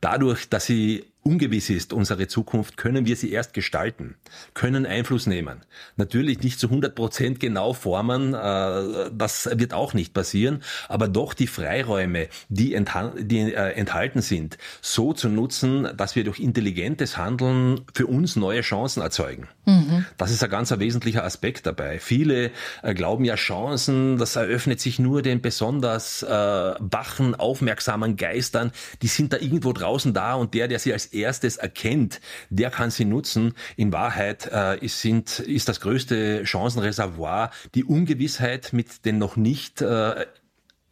Dadurch, 0.01 0.49
dass 0.49 0.65
sie 0.65 1.05
ungewiss 1.27 1.69
ist 1.69 1.91
unsere 1.91 2.27
Zukunft, 2.27 2.77
können 2.77 3.05
wir 3.05 3.17
sie 3.17 3.31
erst 3.31 3.53
gestalten, 3.53 4.15
können 4.53 4.85
Einfluss 4.85 5.27
nehmen. 5.27 5.65
Natürlich 5.97 6.41
nicht 6.41 6.57
zu 6.57 6.67
100 6.67 6.95
Prozent 6.95 7.39
genau 7.41 7.73
formen, 7.73 8.33
äh, 8.33 9.11
das 9.11 9.49
wird 9.53 9.73
auch 9.73 9.93
nicht 9.93 10.13
passieren, 10.13 10.63
aber 10.87 11.09
doch 11.09 11.33
die 11.33 11.47
Freiräume, 11.47 12.29
die, 12.47 12.73
äh, 12.73 13.71
enthalten 13.73 14.21
sind, 14.21 14.57
so 14.81 15.11
zu 15.11 15.27
nutzen, 15.27 15.89
dass 15.97 16.15
wir 16.15 16.23
durch 16.23 16.39
intelligentes 16.39 17.17
Handeln 17.17 17.81
für 17.93 18.07
uns 18.07 18.37
neue 18.37 18.61
Chancen 18.61 19.01
erzeugen. 19.01 19.49
Mhm. 19.65 20.05
Das 20.15 20.31
ist 20.31 20.43
ein 20.43 20.49
ganz 20.49 20.71
wesentlicher 20.77 21.25
Aspekt 21.25 21.65
dabei. 21.65 21.99
Viele 21.99 22.51
äh, 22.83 22.93
glauben 22.93 23.25
ja 23.25 23.35
Chancen, 23.35 24.17
das 24.17 24.37
eröffnet 24.37 24.79
sich 24.79 24.97
nur 24.97 25.21
den 25.21 25.41
besonders 25.41 26.25
wachen, 26.27 27.35
aufmerksamen 27.35 28.15
Geistern, 28.15 28.71
die 29.01 29.07
sind 29.07 29.33
da 29.33 29.37
irgendwo 29.37 29.73
draußen 29.73 30.13
da 30.13 30.35
und 30.35 30.53
der, 30.53 30.67
der 30.67 30.79
sie 30.79 30.93
als 30.93 31.07
erstes 31.19 31.57
erkennt, 31.57 32.21
der 32.49 32.69
kann 32.69 32.91
sie 32.91 33.05
nutzen. 33.05 33.53
In 33.75 33.91
Wahrheit 33.91 34.49
äh, 34.51 34.83
ist, 34.83 35.01
sind, 35.01 35.39
ist 35.39 35.69
das 35.69 35.79
größte 35.81 36.45
Chancenreservoir 36.45 37.51
die 37.75 37.83
Ungewissheit 37.83 38.73
mit 38.73 39.05
den 39.05 39.17
noch 39.17 39.35
nicht 39.35 39.81
äh, 39.81 40.25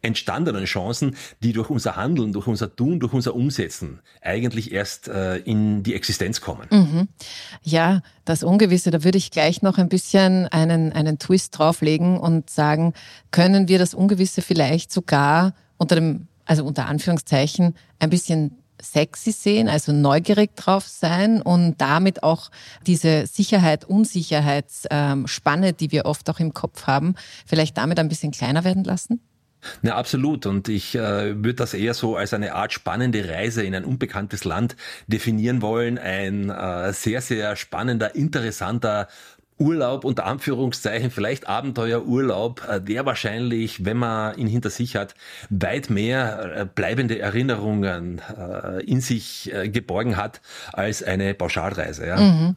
entstandenen 0.06 0.64
Chancen, 0.64 1.16
die 1.42 1.52
durch 1.52 1.68
unser 1.68 1.96
Handeln, 1.96 2.32
durch 2.32 2.46
unser 2.46 2.74
Tun, 2.74 3.00
durch 3.00 3.12
unser 3.12 3.34
Umsetzen 3.34 4.00
eigentlich 4.22 4.72
erst 4.72 5.08
äh, 5.08 5.38
in 5.38 5.82
die 5.82 5.94
Existenz 5.94 6.40
kommen. 6.40 6.66
Mhm. 6.70 7.08
Ja, 7.62 8.02
das 8.24 8.42
Ungewisse, 8.42 8.90
da 8.90 9.04
würde 9.04 9.18
ich 9.18 9.30
gleich 9.30 9.62
noch 9.62 9.78
ein 9.78 9.88
bisschen 9.88 10.46
einen, 10.48 10.92
einen 10.92 11.18
Twist 11.18 11.58
drauflegen 11.58 12.18
und 12.18 12.48
sagen, 12.48 12.94
können 13.30 13.68
wir 13.68 13.78
das 13.78 13.94
Ungewisse 13.94 14.42
vielleicht 14.42 14.92
sogar 14.92 15.54
unter 15.76 15.96
dem, 15.96 16.28
also 16.44 16.64
unter 16.64 16.86
Anführungszeichen, 16.86 17.74
ein 17.98 18.10
bisschen 18.10 18.58
sexy 18.80 19.32
sehen, 19.32 19.68
also 19.68 19.92
neugierig 19.92 20.56
drauf 20.56 20.86
sein 20.86 21.42
und 21.42 21.80
damit 21.80 22.22
auch 22.22 22.50
diese 22.86 23.26
Sicherheit, 23.26 23.84
Unsicherheitsspanne, 23.84 25.72
die 25.72 25.92
wir 25.92 26.06
oft 26.06 26.28
auch 26.30 26.40
im 26.40 26.54
Kopf 26.54 26.86
haben, 26.86 27.14
vielleicht 27.46 27.76
damit 27.76 27.98
ein 27.98 28.08
bisschen 28.08 28.32
kleiner 28.32 28.64
werden 28.64 28.84
lassen? 28.84 29.20
Na, 29.82 29.94
absolut. 29.94 30.46
Und 30.46 30.68
ich 30.68 30.94
äh, 30.94 31.34
würde 31.36 31.54
das 31.54 31.74
eher 31.74 31.94
so 31.94 32.16
als 32.16 32.32
eine 32.34 32.54
Art 32.54 32.72
spannende 32.72 33.28
Reise 33.28 33.62
in 33.62 33.74
ein 33.74 33.84
unbekanntes 33.84 34.44
Land 34.44 34.76
definieren 35.06 35.62
wollen. 35.62 35.98
Ein 35.98 36.50
äh, 36.50 36.92
sehr, 36.92 37.20
sehr 37.20 37.56
spannender, 37.56 38.14
interessanter 38.14 39.08
Urlaub 39.58 40.04
unter 40.04 40.26
Anführungszeichen, 40.26 41.10
vielleicht 41.10 41.48
Abenteuerurlaub, 41.48 42.62
äh, 42.68 42.80
der 42.80 43.06
wahrscheinlich, 43.06 43.84
wenn 43.84 43.96
man 43.96 44.36
ihn 44.36 44.46
hinter 44.46 44.70
sich 44.70 44.96
hat, 44.96 45.14
weit 45.48 45.88
mehr 45.88 46.56
äh, 46.56 46.66
bleibende 46.66 47.18
Erinnerungen 47.18 48.20
äh, 48.36 48.82
in 48.84 49.00
sich 49.00 49.50
geborgen 49.66 50.16
hat 50.16 50.40
als 50.72 51.02
eine 51.02 51.34
Pauschalreise. 51.34 52.06
Ja. 52.06 52.16
Mhm. 52.16 52.56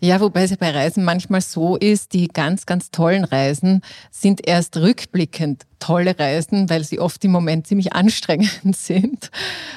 Ja, 0.00 0.20
wobei 0.20 0.44
es 0.44 0.56
bei 0.56 0.70
Reisen 0.70 1.04
manchmal 1.04 1.40
so 1.40 1.76
ist, 1.76 2.12
die 2.12 2.28
ganz, 2.28 2.66
ganz 2.66 2.90
tollen 2.90 3.24
Reisen 3.24 3.82
sind 4.10 4.46
erst 4.46 4.76
rückblickend 4.76 5.66
tolle 5.80 6.18
Reisen, 6.18 6.70
weil 6.70 6.84
sie 6.84 7.00
oft 7.00 7.24
im 7.24 7.32
Moment 7.32 7.66
ziemlich 7.66 7.92
anstrengend 7.92 8.60
sind. 8.76 9.30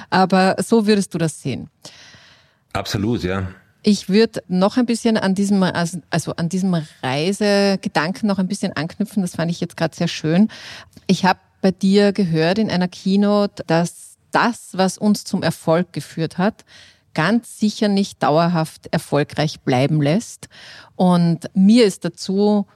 Aber 0.09 0.55
so 0.59 0.85
würdest 0.85 1.13
du 1.13 1.17
das 1.17 1.41
sehen. 1.41 1.69
Absolut, 2.73 3.23
ja. 3.23 3.47
Ich 3.83 4.09
würde 4.09 4.43
noch 4.47 4.77
ein 4.77 4.85
bisschen 4.85 5.17
an 5.17 5.33
diesem, 5.33 5.63
also 5.63 6.35
an 6.35 6.49
diesem 6.49 6.75
Reisegedanken 7.01 8.27
noch 8.27 8.37
ein 8.37 8.47
bisschen 8.47 8.73
anknüpfen. 8.73 9.21
Das 9.21 9.35
fand 9.35 9.49
ich 9.49 9.59
jetzt 9.59 9.75
gerade 9.75 9.95
sehr 9.95 10.07
schön. 10.07 10.49
Ich 11.07 11.25
habe 11.25 11.39
bei 11.61 11.71
dir 11.71 12.11
gehört 12.11 12.59
in 12.59 12.69
einer 12.69 12.87
Keynote, 12.87 13.63
dass 13.65 14.17
das, 14.31 14.69
was 14.73 14.97
uns 14.97 15.23
zum 15.23 15.43
Erfolg 15.43 15.93
geführt 15.93 16.37
hat, 16.37 16.63
ganz 17.13 17.59
sicher 17.59 17.87
nicht 17.87 18.21
dauerhaft 18.23 18.87
erfolgreich 18.91 19.59
bleiben 19.61 20.01
lässt. 20.01 20.47
Und 20.95 21.49
mir 21.53 21.85
ist 21.85 22.05
dazu 22.05 22.67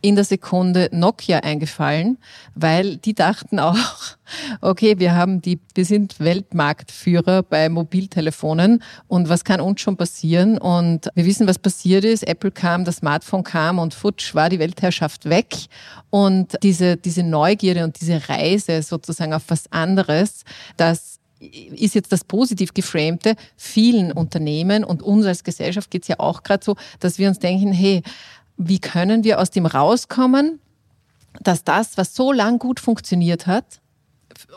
in 0.00 0.14
der 0.14 0.24
Sekunde 0.24 0.88
Nokia 0.92 1.40
eingefallen, 1.40 2.18
weil 2.54 2.96
die 2.96 3.14
dachten 3.14 3.58
auch, 3.58 3.76
okay, 4.60 4.98
wir 4.98 5.14
haben 5.14 5.42
die, 5.42 5.58
wir 5.74 5.84
sind 5.84 6.20
Weltmarktführer 6.20 7.42
bei 7.42 7.68
Mobiltelefonen 7.68 8.82
und 9.08 9.28
was 9.28 9.44
kann 9.44 9.60
uns 9.60 9.80
schon 9.80 9.96
passieren? 9.96 10.58
Und 10.58 11.08
wir 11.14 11.24
wissen, 11.24 11.46
was 11.46 11.58
passiert 11.58 12.04
ist. 12.04 12.26
Apple 12.26 12.50
kam, 12.50 12.84
das 12.84 12.96
Smartphone 12.96 13.44
kam 13.44 13.78
und 13.78 13.94
futsch 13.94 14.34
war 14.34 14.48
die 14.48 14.58
Weltherrschaft 14.58 15.28
weg. 15.28 15.54
Und 16.10 16.56
diese, 16.62 16.96
diese 16.96 17.22
Neugierde 17.22 17.84
und 17.84 18.00
diese 18.00 18.28
Reise 18.28 18.82
sozusagen 18.82 19.32
auf 19.32 19.44
was 19.48 19.70
anderes, 19.72 20.44
das 20.76 21.16
ist 21.38 21.94
jetzt 21.94 22.12
das 22.12 22.24
positiv 22.24 22.72
geframte 22.72 23.34
vielen 23.56 24.10
Unternehmen 24.12 24.84
und 24.84 25.02
uns 25.02 25.26
als 25.26 25.44
Gesellschaft 25.44 25.90
geht 25.90 26.02
es 26.02 26.08
ja 26.08 26.18
auch 26.18 26.42
gerade 26.42 26.64
so, 26.64 26.76
dass 27.00 27.18
wir 27.18 27.28
uns 27.28 27.38
denken, 27.38 27.72
hey, 27.72 28.02
wie 28.56 28.78
können 28.78 29.24
wir 29.24 29.40
aus 29.40 29.50
dem 29.50 29.66
rauskommen, 29.66 30.60
dass 31.42 31.64
das, 31.64 31.98
was 31.98 32.14
so 32.14 32.32
lang 32.32 32.58
gut 32.58 32.80
funktioniert 32.80 33.46
hat, 33.46 33.80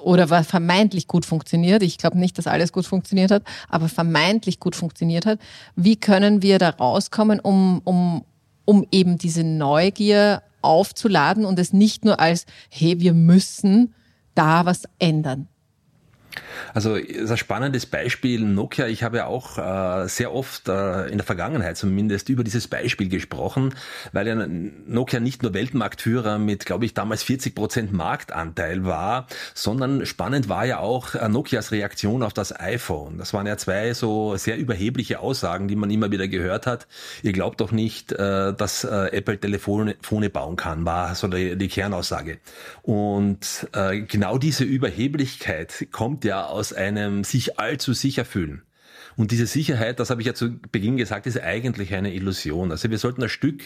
oder 0.03 0.29
was 0.29 0.47
vermeintlich 0.47 1.07
gut 1.07 1.25
funktioniert, 1.25 1.83
ich 1.83 1.97
glaube 1.97 2.17
nicht, 2.17 2.37
dass 2.37 2.47
alles 2.47 2.73
gut 2.73 2.85
funktioniert 2.85 3.31
hat, 3.31 3.43
aber 3.69 3.87
vermeintlich 3.87 4.59
gut 4.59 4.75
funktioniert 4.75 5.25
hat, 5.25 5.39
wie 5.75 5.95
können 5.95 6.41
wir 6.41 6.59
da 6.59 6.69
rauskommen, 6.69 7.39
um, 7.39 7.81
um, 7.83 8.25
um 8.65 8.85
eben 8.91 9.17
diese 9.17 9.43
Neugier 9.43 10.43
aufzuladen 10.61 11.45
und 11.45 11.59
es 11.59 11.71
nicht 11.73 12.03
nur 12.03 12.19
als, 12.19 12.45
hey, 12.69 12.99
wir 12.99 13.13
müssen 13.13 13.93
da 14.35 14.65
was 14.65 14.83
ändern. 14.99 15.47
Also 16.73 16.95
ist 16.95 17.31
ein 17.31 17.37
spannendes 17.37 17.85
Beispiel 17.85 18.41
Nokia. 18.41 18.87
Ich 18.87 19.03
habe 19.03 19.17
ja 19.17 19.25
auch 19.25 19.57
äh, 19.57 20.07
sehr 20.07 20.33
oft 20.33 20.67
äh, 20.67 21.07
in 21.07 21.17
der 21.17 21.25
Vergangenheit 21.25 21.77
zumindest 21.77 22.29
über 22.29 22.43
dieses 22.43 22.67
Beispiel 22.67 23.09
gesprochen, 23.09 23.73
weil 24.11 24.27
ja 24.27 24.35
Nokia 24.35 25.19
nicht 25.19 25.41
nur 25.41 25.53
Weltmarktführer 25.53 26.37
mit, 26.37 26.65
glaube 26.65 26.85
ich, 26.85 26.93
damals 26.93 27.23
40 27.23 27.55
Prozent 27.55 27.93
Marktanteil 27.93 28.85
war, 28.85 29.27
sondern 29.53 30.05
spannend 30.05 30.49
war 30.49 30.65
ja 30.65 30.79
auch 30.79 31.15
äh, 31.15 31.27
Nokias 31.27 31.71
Reaktion 31.71 32.23
auf 32.23 32.33
das 32.33 32.57
iPhone. 32.59 33.17
Das 33.17 33.33
waren 33.33 33.47
ja 33.47 33.57
zwei 33.57 33.93
so 33.93 34.35
sehr 34.37 34.57
überhebliche 34.57 35.19
Aussagen, 35.19 35.67
die 35.67 35.75
man 35.75 35.89
immer 35.89 36.11
wieder 36.11 36.27
gehört 36.27 36.67
hat. 36.67 36.87
Ihr 37.23 37.33
glaubt 37.33 37.61
doch 37.61 37.71
nicht, 37.71 38.11
äh, 38.11 38.53
dass 38.53 38.83
äh, 38.83 39.09
Apple 39.11 39.39
Telefone 39.39 39.95
bauen 40.29 40.55
kann, 40.55 40.85
war 40.85 41.15
so 41.15 41.27
die, 41.27 41.57
die 41.57 41.67
Kernaussage. 41.67 42.37
Und 42.81 43.67
äh, 43.73 44.01
genau 44.01 44.37
diese 44.37 44.63
Überheblichkeit 44.63 45.87
kommt 45.91 46.18
ja 46.25 46.45
aus 46.45 46.73
einem 46.73 47.23
sich 47.23 47.59
allzu 47.59 47.93
sicher 47.93 48.25
fühlen. 48.25 48.63
Und 49.19 49.31
diese 49.31 49.47
Sicherheit, 49.47 49.99
das 49.99 50.11
habe 50.11 50.21
ich 50.21 50.27
ja 50.27 50.33
zu 50.33 50.59
Beginn 50.71 50.95
gesagt, 50.95 51.27
ist 51.27 51.41
eigentlich 51.41 51.93
eine 51.93 52.13
Illusion. 52.13 52.71
Also 52.71 52.89
wir 52.89 52.97
sollten 52.97 53.21
ein 53.21 53.27
Stück 53.27 53.63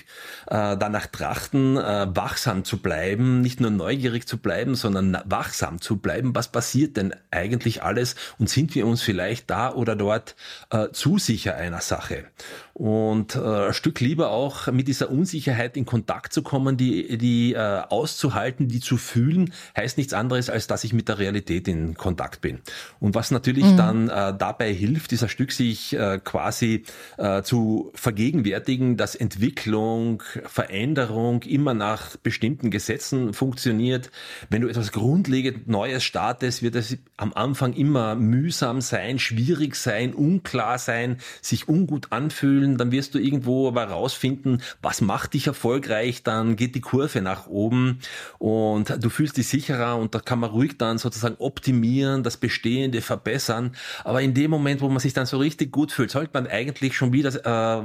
äh, 0.47 0.77
danach 0.77 1.05
trachten, 1.05 1.77
äh, 1.77 2.07
wachsam 2.15 2.63
zu 2.63 2.81
bleiben, 2.81 3.41
nicht 3.41 3.59
nur 3.59 3.69
neugierig 3.69 4.27
zu 4.27 4.39
bleiben, 4.39 4.73
sondern 4.73 5.15
wachsam 5.25 5.79
zu 5.79 5.97
bleiben. 5.97 6.33
Was 6.33 6.51
passiert 6.51 6.97
denn 6.97 7.13
eigentlich 7.29 7.83
alles? 7.83 8.15
Und 8.39 8.49
sind 8.49 8.73
wir 8.73 8.87
uns 8.87 9.03
vielleicht 9.03 9.49
da 9.51 9.71
oder 9.71 9.95
dort 9.95 10.35
äh, 10.71 10.89
zu 10.91 11.19
sicher 11.19 11.55
einer 11.55 11.81
Sache? 11.81 12.25
Und 12.73 13.35
äh, 13.35 13.67
ein 13.67 13.73
Stück 13.73 13.99
lieber 13.99 14.31
auch 14.31 14.65
mit 14.71 14.87
dieser 14.87 15.11
Unsicherheit 15.11 15.77
in 15.77 15.85
Kontakt 15.85 16.33
zu 16.33 16.41
kommen, 16.41 16.75
die, 16.75 17.19
die 17.19 17.53
äh, 17.53 17.57
auszuhalten, 17.57 18.67
die 18.67 18.79
zu 18.79 18.97
fühlen, 18.97 19.53
heißt 19.77 19.99
nichts 19.99 20.13
anderes, 20.13 20.49
als 20.49 20.65
dass 20.65 20.83
ich 20.83 20.91
mit 20.91 21.07
der 21.07 21.19
Realität 21.19 21.67
in 21.67 21.93
Kontakt 21.93 22.41
bin. 22.41 22.61
Und 22.99 23.13
was 23.13 23.29
natürlich 23.29 23.65
mhm. 23.65 23.77
dann 23.77 24.09
äh, 24.09 24.35
dabei 24.35 24.73
hilft, 24.73 25.13
ist 25.13 25.21
ein 25.21 25.29
Stück 25.29 25.51
sich 25.51 25.93
äh, 25.93 26.19
quasi 26.23 26.83
äh, 27.17 27.43
zu 27.43 27.91
vergegenwärtigen, 27.93 28.97
dass 28.97 29.13
Entwicklung, 29.13 30.23
Veränderung 30.43 31.43
immer 31.43 31.75
nach 31.75 32.17
bestimmten 32.17 32.71
Gesetzen 32.71 33.33
funktioniert. 33.33 34.09
Wenn 34.49 34.63
du 34.63 34.67
etwas 34.67 34.91
grundlegend 34.91 35.67
Neues 35.67 36.03
startest, 36.03 36.63
wird 36.63 36.73
es 36.73 36.97
am 37.17 37.33
Anfang 37.33 37.73
immer 37.73 38.15
mühsam 38.15 38.81
sein, 38.81 39.19
schwierig 39.19 39.75
sein, 39.75 40.15
unklar 40.15 40.79
sein, 40.79 41.17
sich 41.43 41.69
ungut 41.69 42.11
anfühlen. 42.11 42.62
Dann 42.63 42.91
wirst 42.91 43.13
du 43.13 43.19
irgendwo 43.19 43.67
aber 43.67 43.85
rausfinden, 43.85 44.61
was 44.81 45.01
macht 45.01 45.33
dich 45.33 45.47
erfolgreich. 45.47 46.23
Dann 46.23 46.55
geht 46.55 46.75
die 46.75 46.81
Kurve 46.81 47.21
nach 47.21 47.47
oben 47.47 47.99
und 48.39 49.03
du 49.03 49.09
fühlst 49.09 49.37
dich 49.37 49.47
sicherer 49.47 49.97
und 49.97 50.15
da 50.15 50.19
kann 50.19 50.39
man 50.39 50.49
ruhig 50.49 50.77
dann 50.77 50.97
sozusagen 50.97 51.35
optimieren, 51.39 52.23
das 52.23 52.37
Bestehende 52.37 53.01
verbessern. 53.01 53.75
Aber 54.03 54.21
in 54.21 54.33
dem 54.33 54.51
Moment, 54.51 54.81
wo 54.81 54.89
man 54.89 54.99
sich 54.99 55.13
dann 55.13 55.25
so 55.25 55.37
richtig 55.37 55.71
gut 55.71 55.91
fühlt, 55.91 56.11
sollte 56.11 56.31
man 56.33 56.47
eigentlich 56.47 56.95
schon 56.95 57.13
wieder 57.13 57.33
äh, 57.45 57.83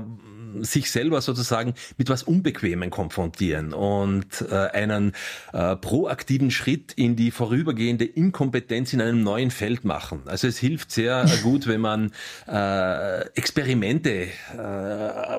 sich 0.61 0.91
selber 0.91 1.21
sozusagen 1.21 1.75
mit 1.97 2.09
was 2.09 2.23
Unbequemem 2.23 2.91
konfrontieren 2.91 3.73
und 3.73 4.45
äh, 4.51 4.55
einen 4.55 5.13
äh, 5.53 5.77
proaktiven 5.77 6.51
Schritt 6.51 6.93
in 6.95 7.17
die 7.17 7.31
vorübergehende 7.31 8.05
Inkompetenz 8.05 8.93
in 8.93 9.01
einem 9.01 9.23
neuen 9.23 9.51
Feld 9.51 9.85
machen. 9.85 10.23
Also 10.27 10.49
es 10.49 10.59
hilft 10.59 10.91
sehr 10.91 11.25
äh, 11.25 11.37
gut, 11.43 11.67
wenn 11.67 11.81
man 11.81 12.13
äh, 12.47 13.27
Experimente 13.37 14.29
äh, 14.57 15.39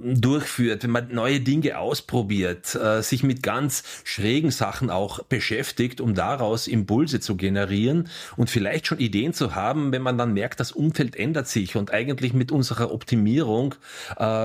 durchführt, 0.00 0.84
wenn 0.84 0.90
man 0.90 1.12
neue 1.12 1.40
Dinge 1.40 1.78
ausprobiert, 1.78 2.74
äh, 2.74 3.02
sich 3.02 3.22
mit 3.22 3.42
ganz 3.42 3.82
schrägen 4.04 4.50
Sachen 4.50 4.90
auch 4.90 5.22
beschäftigt, 5.24 6.00
um 6.00 6.14
daraus 6.14 6.66
Impulse 6.66 7.20
zu 7.20 7.36
generieren 7.36 8.08
und 8.36 8.50
vielleicht 8.50 8.86
schon 8.86 8.98
Ideen 8.98 9.32
zu 9.32 9.54
haben, 9.54 9.92
wenn 9.92 10.02
man 10.02 10.18
dann 10.18 10.32
merkt, 10.32 10.60
das 10.60 10.72
Umfeld 10.72 11.16
ändert 11.16 11.48
sich 11.48 11.76
und 11.76 11.92
eigentlich 11.92 12.32
mit 12.32 12.52
unserer 12.52 12.92
Optimierung 12.92 13.74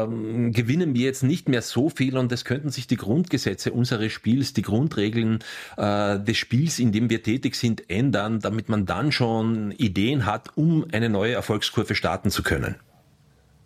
ähm, 0.01 0.51
gewinnen 0.51 0.93
wir 0.93 1.05
jetzt 1.05 1.23
nicht 1.23 1.49
mehr 1.49 1.61
so 1.61 1.89
viel 1.89 2.17
und 2.17 2.31
es 2.31 2.45
könnten 2.45 2.69
sich 2.69 2.87
die 2.87 2.97
Grundgesetze 2.97 3.71
unseres 3.71 4.11
Spiels, 4.11 4.53
die 4.53 4.61
Grundregeln 4.61 5.39
äh, 5.77 6.19
des 6.19 6.37
Spiels, 6.37 6.79
in 6.79 6.91
dem 6.91 7.09
wir 7.09 7.23
tätig 7.23 7.55
sind, 7.55 7.89
ändern, 7.89 8.39
damit 8.39 8.69
man 8.69 8.85
dann 8.85 9.11
schon 9.11 9.71
Ideen 9.71 10.25
hat, 10.25 10.49
um 10.55 10.85
eine 10.91 11.09
neue 11.09 11.33
Erfolgskurve 11.33 11.95
starten 11.95 12.29
zu 12.29 12.43
können. 12.43 12.75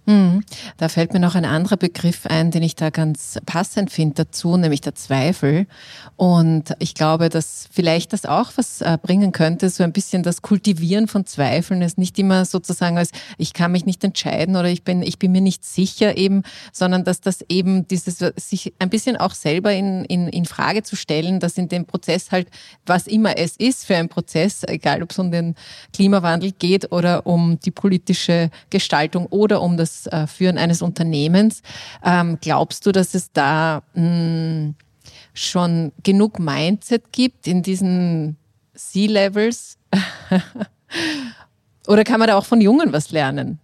Mhm. 0.08 0.42
Da 0.78 0.88
fällt 0.88 1.12
mir 1.12 1.20
noch 1.20 1.36
ein 1.36 1.44
anderer 1.44 1.76
Begriff 1.76 2.26
ein, 2.28 2.50
den 2.50 2.64
ich 2.64 2.76
da 2.76 2.92
ganz 2.92 3.38
passend 3.46 3.92
finde 3.92 4.16
dazu, 4.16 4.56
nämlich 4.56 4.80
der 4.80 4.96
Zweifel. 4.96 5.68
Und 6.16 6.74
ich 6.80 6.96
glaube, 6.96 7.28
dass 7.28 7.68
vielleicht 7.72 8.14
das 8.14 8.26
auch 8.26 8.52
was 8.56 8.80
äh, 8.80 8.98
bringen 9.02 9.34
könnte, 9.34 9.70
so 9.70 9.84
ein 9.84 9.92
bisschen 9.92 10.24
das 10.24 10.42
Kultivieren 10.42 11.10
von 11.10 11.26
Zweifeln 11.26 11.82
ist 11.82 11.98
nicht 11.98 12.18
immer 12.20 12.46
sozusagen 12.46 12.98
als 12.98 13.12
ich 13.38 13.52
kann 13.52 13.74
mich 13.74 13.86
nicht 13.86 14.02
entscheiden 14.04 14.56
oder 14.56 14.70
ich 14.70 14.84
bin, 14.84 15.02
ich 15.02 15.20
bin 15.20 15.34
mir 15.34 15.42
nicht 15.42 15.66
sicher 15.66 16.16
eben, 16.16 16.44
sondern 16.72 17.04
dass 17.04 17.20
das 17.20 17.44
eben 17.50 17.86
dieses, 17.88 18.20
sich 18.38 18.74
ein 18.80 18.90
bisschen 18.90 19.18
auch 19.18 19.34
selber 19.34 19.74
in, 19.74 20.06
in, 20.06 20.30
in 20.30 20.46
Frage 20.46 20.84
zu 20.84 20.96
stellen, 20.96 21.42
dass 21.42 21.58
in 21.58 21.68
dem 21.68 21.86
Prozess 21.86 22.32
halt, 22.32 22.48
was 22.86 23.08
immer 23.08 23.38
es 23.38 23.58
ist 23.58 23.86
für 23.86 23.98
ein 23.98 24.08
Prozess, 24.08 24.64
egal 24.64 25.04
ob 25.04 25.12
es 25.12 25.20
um 25.20 25.32
den 25.32 25.56
Klimawandel 25.92 26.54
geht 26.54 26.94
oder 26.94 27.28
um 27.28 27.60
die 27.60 27.72
politische 27.72 28.50
Gestaltung 28.70 29.26
oder 29.26 29.62
um 29.62 29.76
das 29.76 29.97
äh, 30.06 30.27
Führen 30.27 30.58
eines 30.58 30.82
Unternehmens. 30.82 31.62
Ähm, 32.04 32.38
glaubst 32.39 32.86
du, 32.86 32.92
dass 32.92 33.16
es 33.16 33.32
da 33.32 33.82
hm, 33.94 34.75
schon 35.34 35.92
genug 36.04 36.39
Mindset 36.39 37.12
gibt 37.12 37.48
in 37.48 37.63
diesen 37.63 38.38
C-Levels? 38.75 39.77
Oder 41.88 42.04
kann 42.04 42.20
man 42.20 42.27
da 42.27 42.38
auch 42.38 42.46
von 42.46 42.62
Jungen 42.62 42.94
was 42.94 43.12
lernen? 43.12 43.60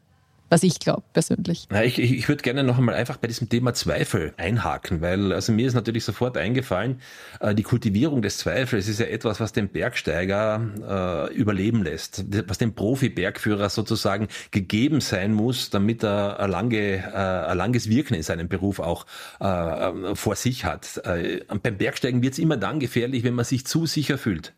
Was 0.53 0.61
ich 0.61 0.77
glaube 0.77 1.01
persönlich. 1.13 1.65
Na, 1.71 1.83
ich, 1.83 1.97
ich, 1.97 2.29
würde 2.29 2.43
gerne 2.43 2.63
noch 2.63 2.77
einmal 2.77 2.93
einfach 2.93 3.17
bei 3.17 3.27
diesem 3.27 3.49
Thema 3.49 3.73
Zweifel 3.73 4.35
einhaken, 4.37 5.01
weil 5.01 5.33
also 5.33 5.51
mir 5.51 5.65
ist 5.65 5.73
natürlich 5.73 6.03
sofort 6.03 6.37
eingefallen, 6.37 7.01
äh, 7.39 7.55
die 7.55 7.63
Kultivierung 7.63 8.21
des 8.21 8.37
Zweifels 8.37 8.87
ist 8.87 8.99
ja 8.99 9.07
etwas, 9.07 9.39
was 9.39 9.51
den 9.51 9.69
Bergsteiger 9.69 11.29
äh, 11.31 11.33
überleben 11.33 11.83
lässt, 11.83 12.25
was 12.47 12.59
dem 12.59 12.75
Profi-Bergführer 12.75 13.67
sozusagen 13.71 14.27
gegeben 14.51 15.01
sein 15.01 15.33
muss, 15.33 15.71
damit 15.71 16.03
er 16.03 16.39
ein, 16.39 16.51
lange, 16.51 16.97
äh, 16.97 17.49
ein 17.49 17.57
langes 17.57 17.89
Wirken 17.89 18.13
in 18.13 18.21
seinem 18.21 18.47
Beruf 18.47 18.79
auch 18.79 19.07
äh, 19.39 20.13
vor 20.13 20.35
sich 20.35 20.65
hat. 20.65 21.01
Äh, 21.03 21.41
beim 21.63 21.79
Bergsteigen 21.79 22.21
wird 22.21 22.33
es 22.33 22.39
immer 22.39 22.57
dann 22.57 22.79
gefährlich, 22.79 23.23
wenn 23.23 23.33
man 23.33 23.45
sich 23.45 23.65
zu 23.65 23.87
sicher 23.87 24.19
fühlt. 24.19 24.53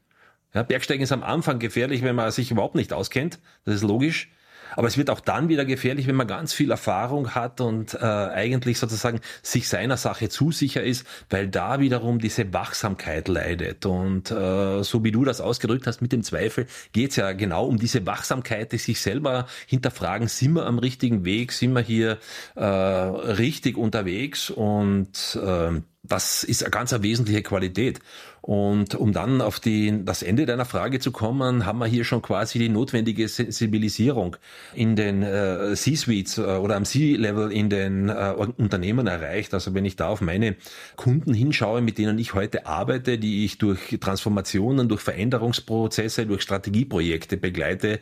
Ja, 0.54 0.64
Bergsteigen 0.64 1.04
ist 1.04 1.14
am 1.14 1.24
Anfang 1.24 1.60
gefährlich, 1.60 2.02
wenn 2.02 2.16
man 2.16 2.32
sich 2.32 2.52
überhaupt 2.52 2.76
nicht 2.76 2.92
auskennt. 2.92 3.40
Das 3.64 3.76
ist 3.76 3.84
logisch. 3.84 4.30
Aber 4.76 4.88
es 4.88 4.98
wird 4.98 5.10
auch 5.10 5.20
dann 5.20 5.50
wieder 5.50 5.66
gefährlich, 5.66 6.08
wenn 6.08 6.16
man 6.16 6.28
ganz 6.28 6.54
viel 6.54 6.72
Erfahrung 6.72 7.36
hat 7.36 7.62
und 7.62 7.94
äh, 7.94 7.98
eigentlich 7.98 8.80
sozusagen 8.80 9.20
sich 9.42 9.68
seiner 9.68 9.98
Sache 9.98 10.30
zu 10.30 10.52
sicher 10.52 10.84
ist, 10.84 11.06
weil 11.30 11.48
da 11.48 11.80
wiederum 11.80 12.20
diese 12.20 12.54
Wachsamkeit 12.54 13.28
leidet. 13.28 13.86
Und 13.86 14.32
äh, 14.32 14.84
so 14.84 15.04
wie 15.04 15.12
du 15.12 15.24
das 15.26 15.42
ausgedrückt 15.42 15.88
hast 15.88 16.02
mit 16.02 16.12
dem 16.12 16.24
Zweifel, 16.24 16.68
geht 16.94 17.12
es 17.12 17.16
ja 17.16 17.32
genau 17.34 17.66
um 17.66 17.78
diese 17.78 18.06
Wachsamkeit, 18.06 18.72
die 18.72 18.78
sich 18.78 19.02
selber 19.02 19.48
hinterfragen, 19.68 20.28
sind 20.28 20.54
wir 20.54 20.66
am 20.66 20.80
richtigen 20.80 21.26
Weg, 21.26 21.52
sind 21.52 21.74
wir 21.74 21.82
hier 21.82 22.18
äh, 22.56 22.64
richtig 22.64 23.78
unterwegs 23.78 24.50
und 24.50 25.40
äh, 25.42 25.82
das 26.08 26.44
ist 26.44 26.64
eine 26.64 26.72
ganz 26.72 26.94
eine 26.94 27.04
wesentliche 27.04 27.42
Qualität. 27.42 28.00
Und 28.46 28.94
um 28.94 29.12
dann 29.12 29.42
auf 29.42 29.60
die, 29.60 30.06
das 30.06 30.22
Ende 30.22 30.46
deiner 30.46 30.66
Frage 30.66 31.00
zu 31.00 31.12
kommen, 31.12 31.66
haben 31.66 31.80
wir 31.80 31.88
hier 31.88 32.04
schon 32.04 32.22
quasi 32.22 32.60
die 32.60 32.70
notwendige 32.70 33.28
Sensibilisierung 33.28 34.38
in 34.76 34.96
den 34.96 35.24
äh, 35.24 35.74
C-Suites 35.74 36.38
äh, 36.38 36.42
oder 36.42 36.76
am 36.76 36.86
C-Level 36.86 37.52
in 37.52 37.72
den 37.72 38.10
äh, 38.10 38.36
Unternehmen 38.58 39.08
erreicht. 39.08 39.56
Also 39.56 39.74
wenn 39.74 39.84
ich 39.84 39.96
da 39.96 40.10
auf 40.10 40.22
meine 40.22 40.58
Kunden 40.96 41.34
hinschaue, 41.34 41.82
mit 41.82 41.98
denen 41.98 42.20
ich 42.20 42.36
heute 42.36 42.68
arbeite, 42.68 43.18
die 43.18 43.46
ich 43.46 43.58
durch 43.58 43.98
Transformationen, 44.00 44.90
durch 44.90 45.02
Veränderungsprozesse, 45.02 46.28
durch 46.28 46.44
Strategieprojekte 46.44 47.38
begleite, 47.38 48.00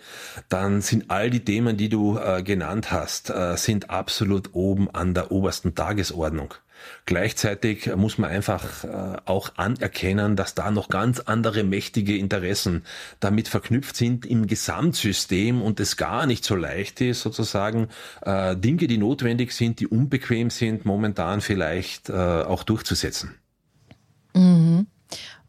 dann 0.49 0.81
sind 0.81 1.09
all 1.09 1.29
die 1.29 1.45
Themen, 1.45 1.77
die 1.77 1.87
du 1.87 2.17
äh, 2.17 2.43
genannt 2.43 2.91
hast, 2.91 3.29
äh, 3.29 3.55
sind 3.55 3.89
absolut 3.89 4.49
oben 4.51 4.89
an 4.93 5.13
der 5.13 5.31
obersten 5.31 5.73
Tagesordnung. 5.73 6.55
Gleichzeitig 7.05 7.95
muss 7.95 8.17
man 8.17 8.29
einfach 8.29 8.83
äh, 8.83 9.17
auch 9.25 9.51
anerkennen, 9.57 10.35
dass 10.35 10.55
da 10.55 10.71
noch 10.71 10.89
ganz 10.89 11.19
andere 11.19 11.63
mächtige 11.63 12.17
Interessen 12.17 12.83
damit 13.19 13.47
verknüpft 13.47 13.95
sind 13.95 14.25
im 14.25 14.47
Gesamtsystem 14.47 15.61
und 15.61 15.79
es 15.79 15.97
gar 15.97 16.25
nicht 16.25 16.45
so 16.45 16.55
leicht 16.55 17.01
ist, 17.01 17.21
sozusagen 17.21 17.89
äh, 18.21 18.55
Dinge, 18.55 18.87
die 18.87 18.97
notwendig 18.97 19.51
sind, 19.53 19.79
die 19.79 19.87
unbequem 19.87 20.49
sind, 20.49 20.85
momentan 20.85 21.41
vielleicht 21.41 22.09
äh, 22.09 22.13
auch 22.13 22.63
durchzusetzen. 22.63 23.35
Mhm. 24.33 24.87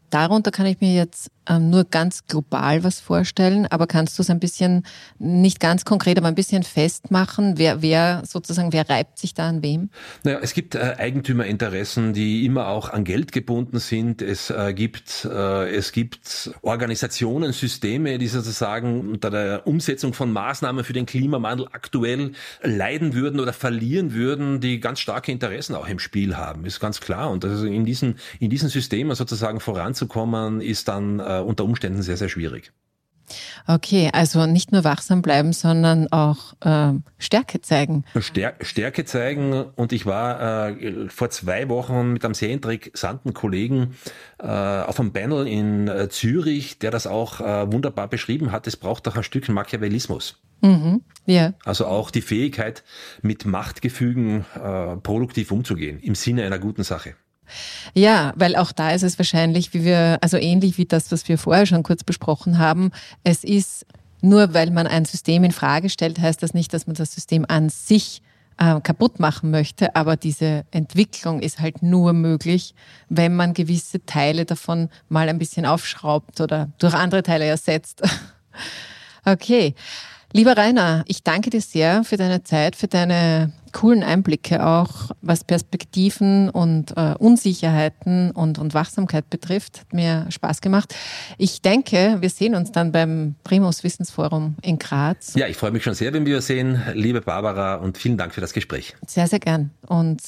Darunter 0.09 0.51
kann 0.51 0.65
ich 0.65 0.79
mir 0.79 0.93
jetzt 0.93 1.29
nur 1.59 1.83
ganz 1.85 2.25
global 2.27 2.83
was 2.83 2.99
vorstellen, 2.99 3.67
aber 3.67 3.87
kannst 3.87 4.17
du 4.17 4.21
es 4.21 4.29
ein 4.29 4.39
bisschen, 4.39 4.83
nicht 5.19 5.59
ganz 5.59 5.85
konkret, 5.85 6.17
aber 6.17 6.27
ein 6.27 6.35
bisschen 6.35 6.63
festmachen, 6.63 7.57
wer, 7.57 7.81
wer 7.81 8.23
sozusagen, 8.25 8.73
wer 8.73 8.89
reibt 8.89 9.19
sich 9.19 9.33
da 9.33 9.49
an 9.49 9.63
wem? 9.63 9.89
Naja, 10.23 10.39
es 10.41 10.53
gibt 10.53 10.75
äh, 10.75 10.95
Eigentümerinteressen, 10.97 12.13
die 12.13 12.45
immer 12.45 12.67
auch 12.67 12.89
an 12.89 13.03
Geld 13.03 13.31
gebunden 13.31 13.79
sind. 13.79 14.21
Es 14.21 14.49
äh, 14.49 14.73
gibt, 14.73 15.25
äh, 15.25 15.69
es 15.75 15.91
gibt 15.91 16.51
Organisationen, 16.61 17.53
Systeme, 17.53 18.17
die 18.17 18.27
sozusagen 18.27 19.11
unter 19.11 19.29
der 19.29 19.67
Umsetzung 19.67 20.13
von 20.13 20.31
Maßnahmen 20.31 20.83
für 20.83 20.93
den 20.93 21.05
Klimawandel 21.05 21.67
aktuell 21.71 22.31
leiden 22.61 23.13
würden 23.13 23.39
oder 23.39 23.53
verlieren 23.53 24.13
würden, 24.13 24.59
die 24.59 24.79
ganz 24.79 24.99
starke 24.99 25.31
Interessen 25.31 25.75
auch 25.75 25.87
im 25.87 25.99
Spiel 25.99 26.37
haben, 26.37 26.65
ist 26.65 26.79
ganz 26.79 26.99
klar. 27.01 27.29
Und 27.29 27.45
also 27.45 27.65
in 27.65 27.85
diesen, 27.85 28.19
in 28.39 28.49
diesen 28.49 28.69
Systemen 28.69 29.15
sozusagen 29.15 29.59
voranzukommen, 29.59 30.61
ist 30.61 30.87
dann 30.87 31.19
äh, 31.39 31.41
unter 31.41 31.63
Umständen 31.63 32.01
sehr, 32.01 32.17
sehr 32.17 32.29
schwierig. 32.29 32.71
Okay, 33.67 34.09
also 34.13 34.45
nicht 34.45 34.71
nur 34.71 34.83
wachsam 34.83 35.21
bleiben, 35.21 35.53
sondern 35.53 36.11
auch 36.11 36.53
äh, 36.61 36.93
Stärke 37.17 37.61
zeigen. 37.61 38.03
Stär 38.19 38.55
Stärke 38.61 39.05
zeigen 39.05 39.53
und 39.75 39.93
ich 39.93 40.05
war 40.05 40.69
äh, 40.69 41.09
vor 41.09 41.29
zwei 41.31 41.67
Wochen 41.69 42.13
mit 42.13 42.23
einem 42.23 42.35
sehr 42.35 42.49
interessanten 42.49 43.33
Kollegen 43.33 43.95
äh, 44.39 44.45
auf 44.45 44.99
einem 44.99 45.11
Panel 45.11 45.47
in 45.47 45.87
äh, 45.87 46.09
Zürich, 46.09 46.77
der 46.79 46.91
das 46.91 47.07
auch 47.07 47.41
äh, 47.41 47.71
wunderbar 47.71 48.07
beschrieben 48.07 48.51
hat. 48.51 48.67
Es 48.67 48.77
braucht 48.77 49.07
auch 49.07 49.15
ein 49.15 49.23
Stück 49.23 49.49
Machiavellismus. 49.49 50.41
Mhm, 50.61 51.01
yeah. 51.27 51.53
Also 51.63 51.85
auch 51.85 52.11
die 52.11 52.21
Fähigkeit, 52.21 52.83
mit 53.21 53.45
Machtgefügen 53.45 54.45
äh, 54.55 54.95
produktiv 54.97 55.51
umzugehen, 55.51 55.99
im 55.99 56.15
Sinne 56.15 56.45
einer 56.45 56.59
guten 56.59 56.83
Sache. 56.83 57.15
Ja, 57.93 58.33
weil 58.35 58.55
auch 58.55 58.71
da 58.71 58.91
ist 58.91 59.03
es 59.03 59.17
wahrscheinlich, 59.17 59.73
wie 59.73 59.83
wir, 59.83 60.17
also 60.21 60.37
ähnlich 60.37 60.77
wie 60.77 60.85
das, 60.85 61.11
was 61.11 61.27
wir 61.27 61.37
vorher 61.37 61.65
schon 61.65 61.83
kurz 61.83 62.03
besprochen 62.03 62.57
haben. 62.57 62.91
Es 63.23 63.43
ist 63.43 63.85
nur, 64.21 64.53
weil 64.53 64.71
man 64.71 64.87
ein 64.87 65.05
System 65.05 65.43
in 65.43 65.51
Frage 65.51 65.89
stellt, 65.89 66.19
heißt 66.19 66.41
das 66.41 66.53
nicht, 66.53 66.73
dass 66.73 66.87
man 66.87 66.95
das 66.95 67.13
System 67.13 67.45
an 67.47 67.69
sich 67.69 68.21
äh, 68.57 68.79
kaputt 68.81 69.19
machen 69.19 69.51
möchte. 69.51 69.95
Aber 69.95 70.15
diese 70.15 70.65
Entwicklung 70.71 71.41
ist 71.41 71.59
halt 71.59 71.83
nur 71.83 72.13
möglich, 72.13 72.73
wenn 73.09 73.35
man 73.35 73.53
gewisse 73.53 74.05
Teile 74.05 74.45
davon 74.45 74.89
mal 75.09 75.29
ein 75.29 75.37
bisschen 75.37 75.65
aufschraubt 75.65 76.41
oder 76.41 76.69
durch 76.79 76.93
andere 76.93 77.23
Teile 77.23 77.45
ersetzt. 77.45 78.01
okay. 79.25 79.75
Lieber 80.35 80.57
Rainer, 80.57 81.05
ich 81.07 81.23
danke 81.23 81.49
dir 81.49 81.61
sehr 81.61 82.03
für 82.03 82.17
deine 82.17 82.43
Zeit, 82.43 82.75
für 82.75 82.89
deine 82.89 83.53
coolen 83.71 84.03
Einblicke 84.03 84.67
auch, 84.67 85.11
was 85.21 85.45
Perspektiven 85.45 86.49
und 86.49 86.91
äh, 86.97 87.13
Unsicherheiten 87.17 88.31
und, 88.31 88.59
und 88.59 88.73
Wachsamkeit 88.73 89.29
betrifft. 89.29 89.79
Hat 89.79 89.93
mir 89.93 90.25
Spaß 90.29 90.59
gemacht. 90.59 90.93
Ich 91.37 91.61
denke, 91.61 92.17
wir 92.19 92.29
sehen 92.29 92.53
uns 92.53 92.73
dann 92.73 92.91
beim 92.91 93.35
Primus 93.45 93.85
Wissensforum 93.85 94.57
in 94.61 94.77
Graz. 94.77 95.35
Ja, 95.35 95.47
ich 95.47 95.55
freue 95.55 95.71
mich 95.71 95.83
schon 95.83 95.93
sehr, 95.93 96.11
wenn 96.11 96.25
wir 96.25 96.35
uns 96.35 96.47
sehen, 96.47 96.81
liebe 96.93 97.21
Barbara, 97.21 97.75
und 97.75 97.97
vielen 97.97 98.17
Dank 98.17 98.33
für 98.33 98.41
das 98.41 98.51
Gespräch. 98.51 98.93
Sehr, 99.07 99.27
sehr 99.27 99.39
gern. 99.39 99.71
Und 99.87 100.21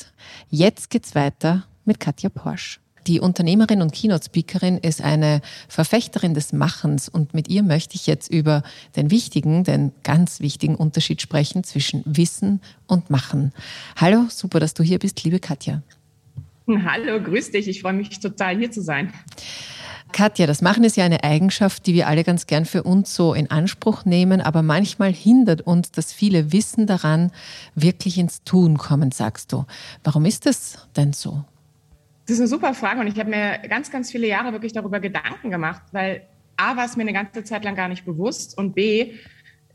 jetzt 0.50 0.90
geht's 0.90 1.16
weiter 1.16 1.66
mit 1.84 2.00
Katja 2.00 2.30
Porsch. 2.30 2.80
Die 3.08 3.22
Unternehmerin 3.22 3.82
und 3.82 3.94
Keynote-Speakerin 3.94 4.80
ist 4.80 5.02
eine 5.02 5.40
Verfechterin 5.70 6.34
des 6.34 6.52
Machens 6.52 7.08
und 7.08 7.34
mit 7.34 7.48
ihr 7.48 7.64
möchte 7.64 7.96
ich 7.96 8.06
jetzt 8.06 8.30
über 8.30 8.64
den 8.98 9.10
wichtigen, 9.12 9.64
den 9.64 9.94
ganz 10.04 10.42
wichtigen 10.42 10.76
Unterschied 10.76 11.22
sprechen 11.22 11.64
zwischen 11.64 12.04
Wissen 12.06 12.60
und 12.86 13.10
Machen. 13.10 13.54
Hallo, 13.96 14.26
super, 14.28 14.60
dass 14.60 14.74
du 14.74 14.84
hier 14.84 15.00
bist, 15.00 15.24
liebe 15.24 15.40
Katja. 15.40 15.82
Hallo, 16.68 17.24
grüß 17.24 17.52
dich. 17.52 17.70
Ich 17.70 17.82
freue 17.82 17.94
mich 17.94 18.20
total 18.20 18.58
hier 18.58 18.72
zu 18.72 18.82
sein. 18.82 19.14
Katja, 20.12 20.46
das 20.46 20.62
Machen 20.62 20.84
ist 20.84 20.98
ja 20.98 21.06
eine 21.06 21.24
Eigenschaft, 21.24 21.86
die 21.86 21.94
wir 21.94 22.10
alle 22.10 22.26
ganz 22.26 22.46
gern 22.46 22.66
für 22.66 22.84
uns 22.84 23.16
so 23.16 23.34
in 23.34 23.50
Anspruch 23.50 24.04
nehmen, 24.04 24.42
aber 24.42 24.64
manchmal 24.64 25.14
hindert 25.14 25.62
uns 25.62 25.92
das 25.92 26.12
viele 26.12 26.52
Wissen 26.52 26.88
daran, 26.88 27.32
wirklich 27.74 28.18
ins 28.18 28.44
Tun 28.44 28.78
kommen, 28.78 29.12
sagst 29.12 29.54
du. 29.54 29.66
Warum 30.04 30.26
ist 30.26 30.46
das 30.46 30.88
denn 30.98 31.14
so? 31.14 31.46
Das 32.28 32.34
ist 32.34 32.42
eine 32.42 32.50
super 32.50 32.74
Frage 32.74 33.00
und 33.00 33.08
ich 33.08 33.18
habe 33.20 33.30
mir 33.30 33.58
ganz, 33.70 33.90
ganz 33.90 34.12
viele 34.12 34.28
Jahre 34.28 34.52
wirklich 34.52 34.74
darüber 34.74 35.00
Gedanken 35.00 35.50
gemacht, 35.50 35.82
weil 35.94 36.24
A 36.58 36.76
war 36.76 36.84
es 36.84 36.98
mir 36.98 37.04
eine 37.04 37.14
ganze 37.14 37.46
Zeit 37.46 37.64
lang 37.64 37.76
gar 37.76 37.88
nicht 37.88 38.04
bewusst 38.04 38.58
und 38.58 38.76
B 38.76 39.14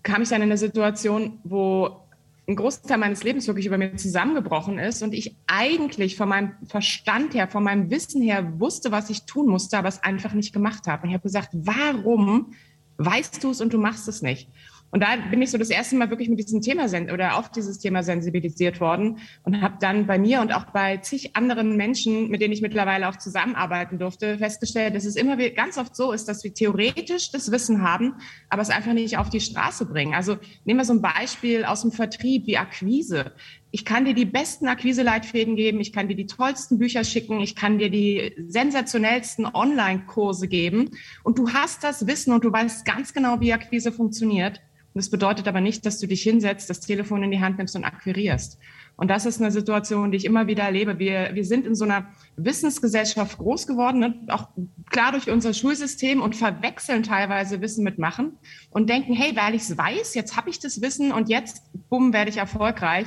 kam 0.02 0.20
ich 0.20 0.28
dann 0.28 0.42
in 0.42 0.50
eine 0.50 0.58
Situation, 0.58 1.38
wo 1.44 2.02
ein 2.46 2.56
Großteil 2.56 2.98
meines 2.98 3.22
Lebens 3.22 3.46
wirklich 3.46 3.64
über 3.64 3.78
mir 3.78 3.96
zusammengebrochen 3.96 4.78
ist 4.78 5.02
und 5.02 5.14
ich 5.14 5.34
eigentlich 5.46 6.16
von 6.16 6.28
meinem 6.28 6.52
Verstand 6.66 7.32
her, 7.32 7.48
von 7.48 7.64
meinem 7.64 7.90
Wissen 7.90 8.20
her 8.20 8.60
wusste, 8.60 8.92
was 8.92 9.08
ich 9.08 9.22
tun 9.22 9.46
musste, 9.48 9.78
aber 9.78 9.88
es 9.88 10.02
einfach 10.02 10.34
nicht 10.34 10.52
gemacht 10.52 10.86
habe. 10.86 11.04
Und 11.04 11.08
ich 11.08 11.14
habe 11.14 11.22
gesagt, 11.22 11.50
warum 11.54 12.52
weißt 12.98 13.42
du 13.42 13.50
es 13.50 13.62
und 13.62 13.72
du 13.72 13.78
machst 13.78 14.08
es 14.08 14.20
nicht? 14.20 14.48
Und 14.92 15.00
da 15.02 15.16
bin 15.30 15.40
ich 15.40 15.50
so 15.50 15.56
das 15.56 15.70
erste 15.70 15.96
Mal 15.96 16.10
wirklich 16.10 16.28
mit 16.28 16.38
diesem 16.38 16.60
Thema 16.60 16.84
oder 17.12 17.38
auf 17.38 17.50
dieses 17.50 17.78
Thema 17.78 18.02
sensibilisiert 18.02 18.78
worden 18.78 19.20
und 19.42 19.62
habe 19.62 19.78
dann 19.80 20.06
bei 20.06 20.18
mir 20.18 20.42
und 20.42 20.52
auch 20.52 20.66
bei 20.66 20.98
zig 20.98 21.34
anderen 21.34 21.78
Menschen, 21.78 22.28
mit 22.28 22.42
denen 22.42 22.52
ich 22.52 22.60
mittlerweile 22.60 23.08
auch 23.08 23.16
zusammenarbeiten 23.16 23.98
durfte, 23.98 24.36
festgestellt, 24.36 24.94
dass 24.94 25.06
es 25.06 25.16
immer 25.16 25.38
ganz 25.38 25.78
oft 25.78 25.96
so 25.96 26.12
ist, 26.12 26.28
dass 26.28 26.44
wir 26.44 26.52
theoretisch 26.52 27.30
das 27.30 27.50
Wissen 27.50 27.80
haben, 27.80 28.16
aber 28.50 28.60
es 28.60 28.68
einfach 28.68 28.92
nicht 28.92 29.16
auf 29.16 29.30
die 29.30 29.40
Straße 29.40 29.86
bringen. 29.86 30.12
Also 30.12 30.36
nehmen 30.66 30.80
wir 30.80 30.84
so 30.84 30.92
ein 30.92 31.00
Beispiel 31.00 31.64
aus 31.64 31.80
dem 31.80 31.90
Vertrieb 31.90 32.46
wie 32.46 32.58
Akquise. 32.58 33.32
Ich 33.70 33.86
kann 33.86 34.04
dir 34.04 34.12
die 34.12 34.26
besten 34.26 34.68
Akquise-Leitfäden 34.68 35.56
geben, 35.56 35.80
ich 35.80 35.94
kann 35.94 36.08
dir 36.08 36.16
die 36.16 36.26
tollsten 36.26 36.78
Bücher 36.78 37.04
schicken, 37.04 37.40
ich 37.40 37.56
kann 37.56 37.78
dir 37.78 37.88
die 37.88 38.34
sensationellsten 38.46 39.46
Online-Kurse 39.46 40.48
geben 40.48 40.90
und 41.24 41.38
du 41.38 41.48
hast 41.54 41.82
das 41.82 42.06
Wissen 42.06 42.34
und 42.34 42.44
du 42.44 42.52
weißt 42.52 42.84
ganz 42.84 43.14
genau, 43.14 43.40
wie 43.40 43.54
Akquise 43.54 43.90
funktioniert. 43.90 44.60
Das 44.94 45.10
bedeutet 45.10 45.48
aber 45.48 45.60
nicht, 45.60 45.86
dass 45.86 45.98
du 45.98 46.06
dich 46.06 46.22
hinsetzt, 46.22 46.68
das 46.68 46.80
Telefon 46.80 47.22
in 47.22 47.30
die 47.30 47.40
Hand 47.40 47.58
nimmst 47.58 47.76
und 47.76 47.84
akquirierst. 47.84 48.58
Und 48.96 49.08
das 49.08 49.24
ist 49.24 49.40
eine 49.40 49.50
Situation, 49.50 50.10
die 50.10 50.18
ich 50.18 50.24
immer 50.24 50.46
wieder 50.46 50.64
erlebe. 50.64 50.98
Wir, 50.98 51.30
wir 51.32 51.44
sind 51.44 51.66
in 51.66 51.74
so 51.74 51.84
einer 51.84 52.06
Wissensgesellschaft 52.36 53.38
groß 53.38 53.66
geworden, 53.66 54.00
ne? 54.00 54.14
auch 54.28 54.48
klar 54.90 55.12
durch 55.12 55.30
unser 55.30 55.54
Schulsystem 55.54 56.20
und 56.20 56.36
verwechseln 56.36 57.02
teilweise 57.02 57.60
Wissen 57.62 57.84
mit 57.84 57.98
Machen 57.98 58.36
und 58.70 58.90
denken, 58.90 59.14
hey, 59.14 59.34
weil 59.34 59.54
ich 59.54 59.62
es 59.62 59.78
weiß, 59.78 60.14
jetzt 60.14 60.36
habe 60.36 60.50
ich 60.50 60.58
das 60.58 60.82
Wissen 60.82 61.10
und 61.10 61.30
jetzt, 61.30 61.62
bumm, 61.88 62.12
werde 62.12 62.30
ich 62.30 62.36
erfolgreich. 62.36 63.06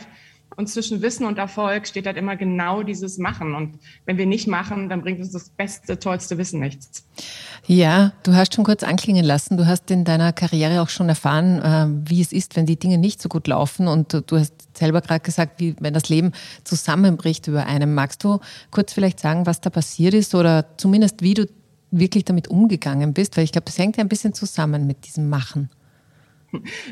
Und 0.58 0.68
zwischen 0.68 1.02
Wissen 1.02 1.26
und 1.26 1.38
Erfolg 1.38 1.88
steht 1.88 2.06
halt 2.06 2.18
immer 2.18 2.36
genau 2.38 2.84
dieses 2.84 3.18
Machen. 3.18 3.56
Und 3.56 3.80
wenn 4.06 4.18
wir 4.18 4.26
nicht 4.26 4.48
machen, 4.48 4.88
dann 4.88 5.02
bringt 5.02 5.20
uns 5.20 5.32
das 5.32 5.50
beste, 5.50 6.00
tollste 6.00 6.38
Wissen 6.38 6.60
nichts. 6.62 7.06
Ja, 7.68 8.14
du 8.24 8.34
hast 8.34 8.56
schon 8.56 8.64
kurz 8.64 8.84
anklingen 8.84 9.26
lassen. 9.26 9.58
Du 9.58 9.66
hast 9.66 9.92
in 9.92 10.06
deiner 10.06 10.32
Karriere 10.32 10.82
auch 10.82 10.90
schon 10.90 11.10
erfahren, 11.10 11.62
äh, 11.62 12.10
wie 12.10 12.22
es 12.22 12.32
ist, 12.32 12.56
wenn 12.56 12.66
die 12.66 12.80
Dinge 12.80 12.98
nicht 12.98 13.22
so 13.22 13.28
gut 13.28 13.48
laufen. 13.48 13.88
Und 13.88 14.14
du 14.14 14.38
hast 14.38 14.54
selber 14.78 15.02
gerade 15.02 15.22
gesagt, 15.22 15.60
wie 15.60 15.76
wenn 15.80 15.94
das 15.94 16.10
Leben 16.10 16.32
zusammenbricht 16.64 17.48
über 17.48 17.66
einem. 17.66 17.94
Magst 17.94 18.24
du 18.24 18.40
kurz 18.72 18.94
vielleicht 18.94 19.20
sagen, 19.20 19.46
was 19.46 19.62
da 19.62 19.70
passiert 19.70 20.14
ist 20.14 20.36
oder 20.36 20.78
zumindest 20.78 21.22
wie 21.22 21.34
du 21.34 21.48
wirklich 21.92 22.24
damit 22.24 22.48
umgegangen 22.48 23.14
bist? 23.14 23.36
Weil 23.36 23.44
ich 23.44 23.52
glaube, 23.52 23.66
das 23.66 23.78
hängt 23.78 23.98
ja 23.98 24.04
ein 24.04 24.10
bisschen 24.10 24.34
zusammen 24.34 24.88
mit 24.88 25.06
diesem 25.06 25.30
Machen. 25.30 25.70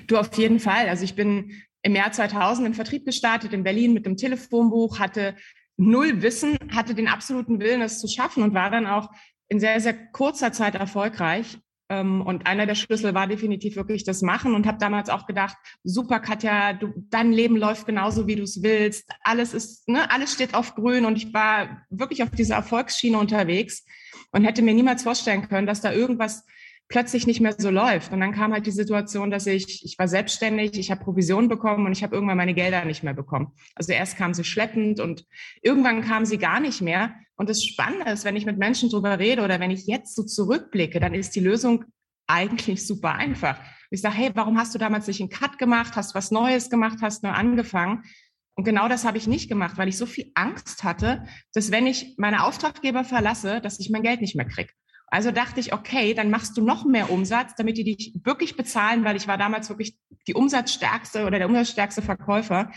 Du 0.08 0.18
auf 0.18 0.38
jeden 0.38 0.60
Fall. 0.60 0.90
Also 0.90 1.04
ich 1.04 1.16
bin 1.16 1.52
im 1.84 1.96
Jahr 1.96 2.12
2000 2.12 2.66
im 2.66 2.74
Vertrieb 2.74 3.06
gestartet 3.06 3.54
in 3.54 3.64
Berlin 3.64 3.94
mit 3.94 4.06
dem 4.06 4.18
Telefonbuch, 4.18 5.00
hatte 5.00 5.36
null 5.78 6.22
Wissen, 6.22 6.58
hatte 6.74 6.96
den 6.96 7.08
absoluten 7.08 7.60
Willen, 7.60 7.82
es 7.82 8.00
zu 8.00 8.08
schaffen 8.08 8.42
und 8.42 8.54
war 8.54 8.72
dann 8.72 8.88
auch 8.88 9.10
in 9.50 9.60
sehr, 9.60 9.80
sehr 9.80 9.94
kurzer 10.12 10.52
Zeit 10.52 10.76
erfolgreich. 10.76 11.58
Ähm, 11.90 12.22
und 12.22 12.48
einer 12.48 12.66
der 12.66 12.76
Schlüssel 12.76 13.14
war 13.14 13.28
definitiv 13.28 13.76
wirklich 13.76 14.06
das 14.06 14.22
Machen 14.22 14.56
und 14.56 14.66
habe 14.66 14.78
damals 14.78 15.10
auch 15.10 15.26
gedacht, 15.26 15.58
super 15.84 16.22
Katja, 16.22 16.72
du, 16.74 16.94
dein 17.10 17.34
Leben 17.34 17.58
läuft 17.58 17.86
genauso, 17.86 18.28
wie 18.28 18.38
du 18.38 18.44
es 18.44 18.64
willst. 18.64 19.12
Alles 19.22 19.54
ist, 19.54 19.88
ne, 19.90 20.10
alles 20.10 20.34
steht 20.34 20.56
auf 20.56 20.76
grün 20.76 21.06
und 21.06 21.18
ich 21.18 21.34
war 21.34 21.86
wirklich 21.90 22.24
auf 22.24 22.32
dieser 22.32 22.56
Erfolgsschiene 22.56 23.18
unterwegs 23.18 23.84
und 24.32 24.46
hätte 24.46 24.62
mir 24.62 24.74
niemals 24.74 25.04
vorstellen 25.04 25.50
können, 25.50 25.68
dass 25.68 25.82
da 25.82 25.92
irgendwas 25.92 26.46
plötzlich 26.90 27.28
nicht 27.28 27.42
mehr 27.42 27.56
so 27.58 27.70
läuft. 27.70 28.12
Und 28.12 28.20
dann 28.20 28.34
kam 28.34 28.54
halt 28.54 28.66
die 28.66 28.72
Situation, 28.72 29.32
dass 29.32 29.48
ich, 29.48 29.84
ich 29.84 29.98
war 29.98 30.08
selbstständig, 30.08 30.78
ich 30.78 30.92
habe 30.92 31.04
Provision 31.04 31.48
bekommen 31.48 31.86
und 31.86 31.92
ich 31.92 32.04
habe 32.04 32.16
irgendwann 32.16 32.38
meine 32.38 32.54
Gelder 32.54 32.86
nicht 32.86 33.04
mehr 33.04 33.14
bekommen. 33.14 33.54
Also 33.76 33.94
erst 33.94 34.18
kam 34.18 34.34
sie 34.34 34.44
schleppend 34.44 35.00
und 35.00 35.26
irgendwann 35.62 36.04
kam 36.04 36.26
sie 36.26 36.38
gar 36.38 36.60
nicht 36.60 36.82
mehr. 36.82 37.16
Und 37.36 37.50
das 37.50 37.64
Spannende 37.64 38.12
ist, 38.12 38.26
wenn 38.26 38.36
ich 38.36 38.46
mit 38.46 38.58
Menschen 38.58 38.90
drüber 38.90 39.18
rede 39.18 39.44
oder 39.44 39.60
wenn 39.60 39.72
ich 39.72 39.88
jetzt 39.88 40.16
so 40.16 40.24
zurückblicke, 40.24 41.00
dann 41.00 41.14
ist 41.14 41.36
die 41.36 41.40
Lösung 41.40 41.86
eigentlich 42.28 42.86
super 42.86 43.14
einfach. 43.16 43.60
Ich 43.90 44.02
sage, 44.02 44.16
hey, 44.16 44.32
warum 44.34 44.58
hast 44.58 44.74
du 44.74 44.80
damals 44.80 45.08
nicht 45.08 45.20
einen 45.20 45.30
Cut 45.30 45.58
gemacht, 45.58 45.96
hast 45.96 46.16
was 46.16 46.32
Neues 46.32 46.70
gemacht, 46.70 47.00
hast 47.02 47.24
neu 47.24 47.30
angefangen? 47.30 48.04
Und 48.56 48.66
genau 48.66 48.88
das 48.88 49.04
habe 49.04 49.18
ich 49.18 49.28
nicht 49.28 49.50
gemacht, 49.50 49.78
weil 49.78 49.88
ich 49.88 49.98
so 49.98 50.06
viel 50.06 50.32
Angst 50.36 50.84
hatte, 50.84 51.26
dass 51.54 51.72
wenn 51.72 51.88
ich 51.88 52.16
meine 52.18 52.44
Auftraggeber 52.44 53.04
verlasse, 53.04 53.62
dass 53.62 53.80
ich 53.80 53.90
mein 53.90 54.04
Geld 54.04 54.22
nicht 54.22 54.36
mehr 54.36 54.46
kriege. 54.48 54.72
Also 55.14 55.30
dachte 55.30 55.60
ich, 55.60 55.74
okay, 55.74 56.16
dann 56.16 56.32
machst 56.32 56.58
du 56.58 56.66
noch 56.66 56.86
mehr 56.86 57.12
Umsatz, 57.12 57.54
damit 57.56 57.78
die 57.78 57.84
dich 57.84 58.14
wirklich 58.24 58.58
bezahlen, 58.58 59.04
weil 59.04 59.16
ich 59.16 59.28
war 59.28 59.38
damals 59.38 59.70
wirklich 59.70 59.96
die 60.26 60.34
umsatzstärkste 60.34 61.28
oder 61.28 61.38
der 61.38 61.48
umsatzstärkste 61.48 62.02
Verkäufer 62.02 62.72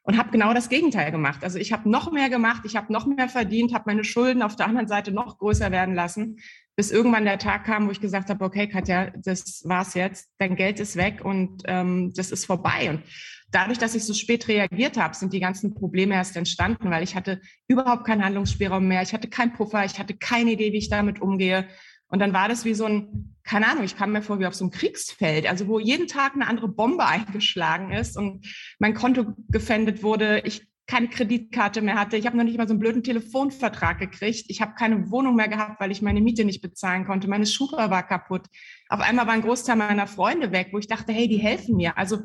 und 0.00 0.16
habe 0.16 0.30
genau 0.30 0.54
das 0.54 0.70
Gegenteil 0.70 1.12
gemacht. 1.12 1.44
Also 1.44 1.58
ich 1.58 1.70
habe 1.70 1.90
noch 1.90 2.10
mehr 2.10 2.30
gemacht, 2.30 2.62
ich 2.64 2.76
habe 2.76 2.90
noch 2.90 3.04
mehr 3.04 3.28
verdient, 3.28 3.74
habe 3.74 3.84
meine 3.88 4.04
Schulden 4.04 4.40
auf 4.40 4.56
der 4.56 4.68
anderen 4.68 4.88
Seite 4.88 5.12
noch 5.12 5.36
größer 5.36 5.70
werden 5.70 5.94
lassen, 5.94 6.38
bis 6.76 6.90
irgendwann 6.90 7.26
der 7.26 7.38
Tag 7.38 7.64
kam, 7.64 7.88
wo 7.88 7.90
ich 7.90 8.00
gesagt 8.00 8.30
habe, 8.30 8.42
okay, 8.42 8.68
Katja, 8.68 9.10
das 9.10 9.62
war's 9.66 9.92
jetzt, 9.92 10.30
dein 10.38 10.56
Geld 10.56 10.80
ist 10.80 10.96
weg 10.96 11.22
und 11.22 11.62
ähm, 11.66 12.10
das 12.16 12.30
ist 12.30 12.46
vorbei. 12.46 12.88
Und 12.88 13.02
dadurch, 13.52 13.78
dass 13.78 13.94
ich 13.94 14.04
so 14.04 14.14
spät 14.14 14.48
reagiert 14.48 14.96
habe, 14.96 15.14
sind 15.14 15.32
die 15.32 15.40
ganzen 15.40 15.74
Probleme 15.74 16.14
erst 16.14 16.36
entstanden, 16.36 16.90
weil 16.90 17.04
ich 17.04 17.14
hatte 17.14 17.40
überhaupt 17.68 18.04
keinen 18.04 18.24
Handlungsspielraum 18.24 18.88
mehr. 18.88 19.02
Ich 19.02 19.12
hatte 19.12 19.28
keinen 19.28 19.52
Puffer, 19.52 19.84
ich 19.84 19.98
hatte 19.98 20.14
keine 20.14 20.52
Idee, 20.52 20.72
wie 20.72 20.78
ich 20.78 20.90
damit 20.90 21.20
umgehe. 21.20 21.68
Und 22.08 22.18
dann 22.18 22.32
war 22.32 22.48
das 22.48 22.64
wie 22.64 22.74
so 22.74 22.84
ein, 22.84 23.36
keine 23.42 23.68
Ahnung, 23.68 23.84
ich 23.84 23.96
kam 23.96 24.12
mir 24.12 24.22
vor 24.22 24.38
wie 24.38 24.46
auf 24.46 24.54
so 24.54 24.64
einem 24.64 24.70
Kriegsfeld, 24.70 25.48
also 25.48 25.68
wo 25.68 25.78
jeden 25.78 26.08
Tag 26.08 26.34
eine 26.34 26.46
andere 26.46 26.68
Bombe 26.68 27.06
eingeschlagen 27.06 27.92
ist 27.92 28.16
und 28.16 28.46
mein 28.78 28.94
Konto 28.94 29.34
gefändet 29.48 30.02
wurde. 30.02 30.40
Ich 30.44 30.66
keine 30.86 31.08
Kreditkarte 31.08 31.80
mehr 31.80 31.98
hatte. 31.98 32.16
Ich 32.16 32.26
habe 32.26 32.36
noch 32.36 32.44
nicht 32.44 32.58
mal 32.58 32.66
so 32.66 32.72
einen 32.74 32.80
blöden 32.80 33.02
Telefonvertrag 33.02 33.98
gekriegt. 33.98 34.46
Ich 34.48 34.60
habe 34.60 34.74
keine 34.74 35.10
Wohnung 35.10 35.36
mehr 35.36 35.48
gehabt, 35.48 35.80
weil 35.80 35.90
ich 35.90 36.02
meine 36.02 36.20
Miete 36.20 36.44
nicht 36.44 36.60
bezahlen 36.60 37.06
konnte. 37.06 37.28
Meine 37.28 37.46
Schuhe 37.46 37.78
war 37.78 38.06
kaputt. 38.06 38.46
Auf 38.88 39.00
einmal 39.00 39.26
war 39.26 39.32
ein 39.32 39.42
Großteil 39.42 39.76
meiner 39.76 40.06
Freunde 40.06 40.52
weg, 40.52 40.68
wo 40.72 40.78
ich 40.78 40.88
dachte, 40.88 41.12
hey, 41.12 41.28
die 41.28 41.38
helfen 41.38 41.76
mir. 41.76 41.96
Also 41.96 42.18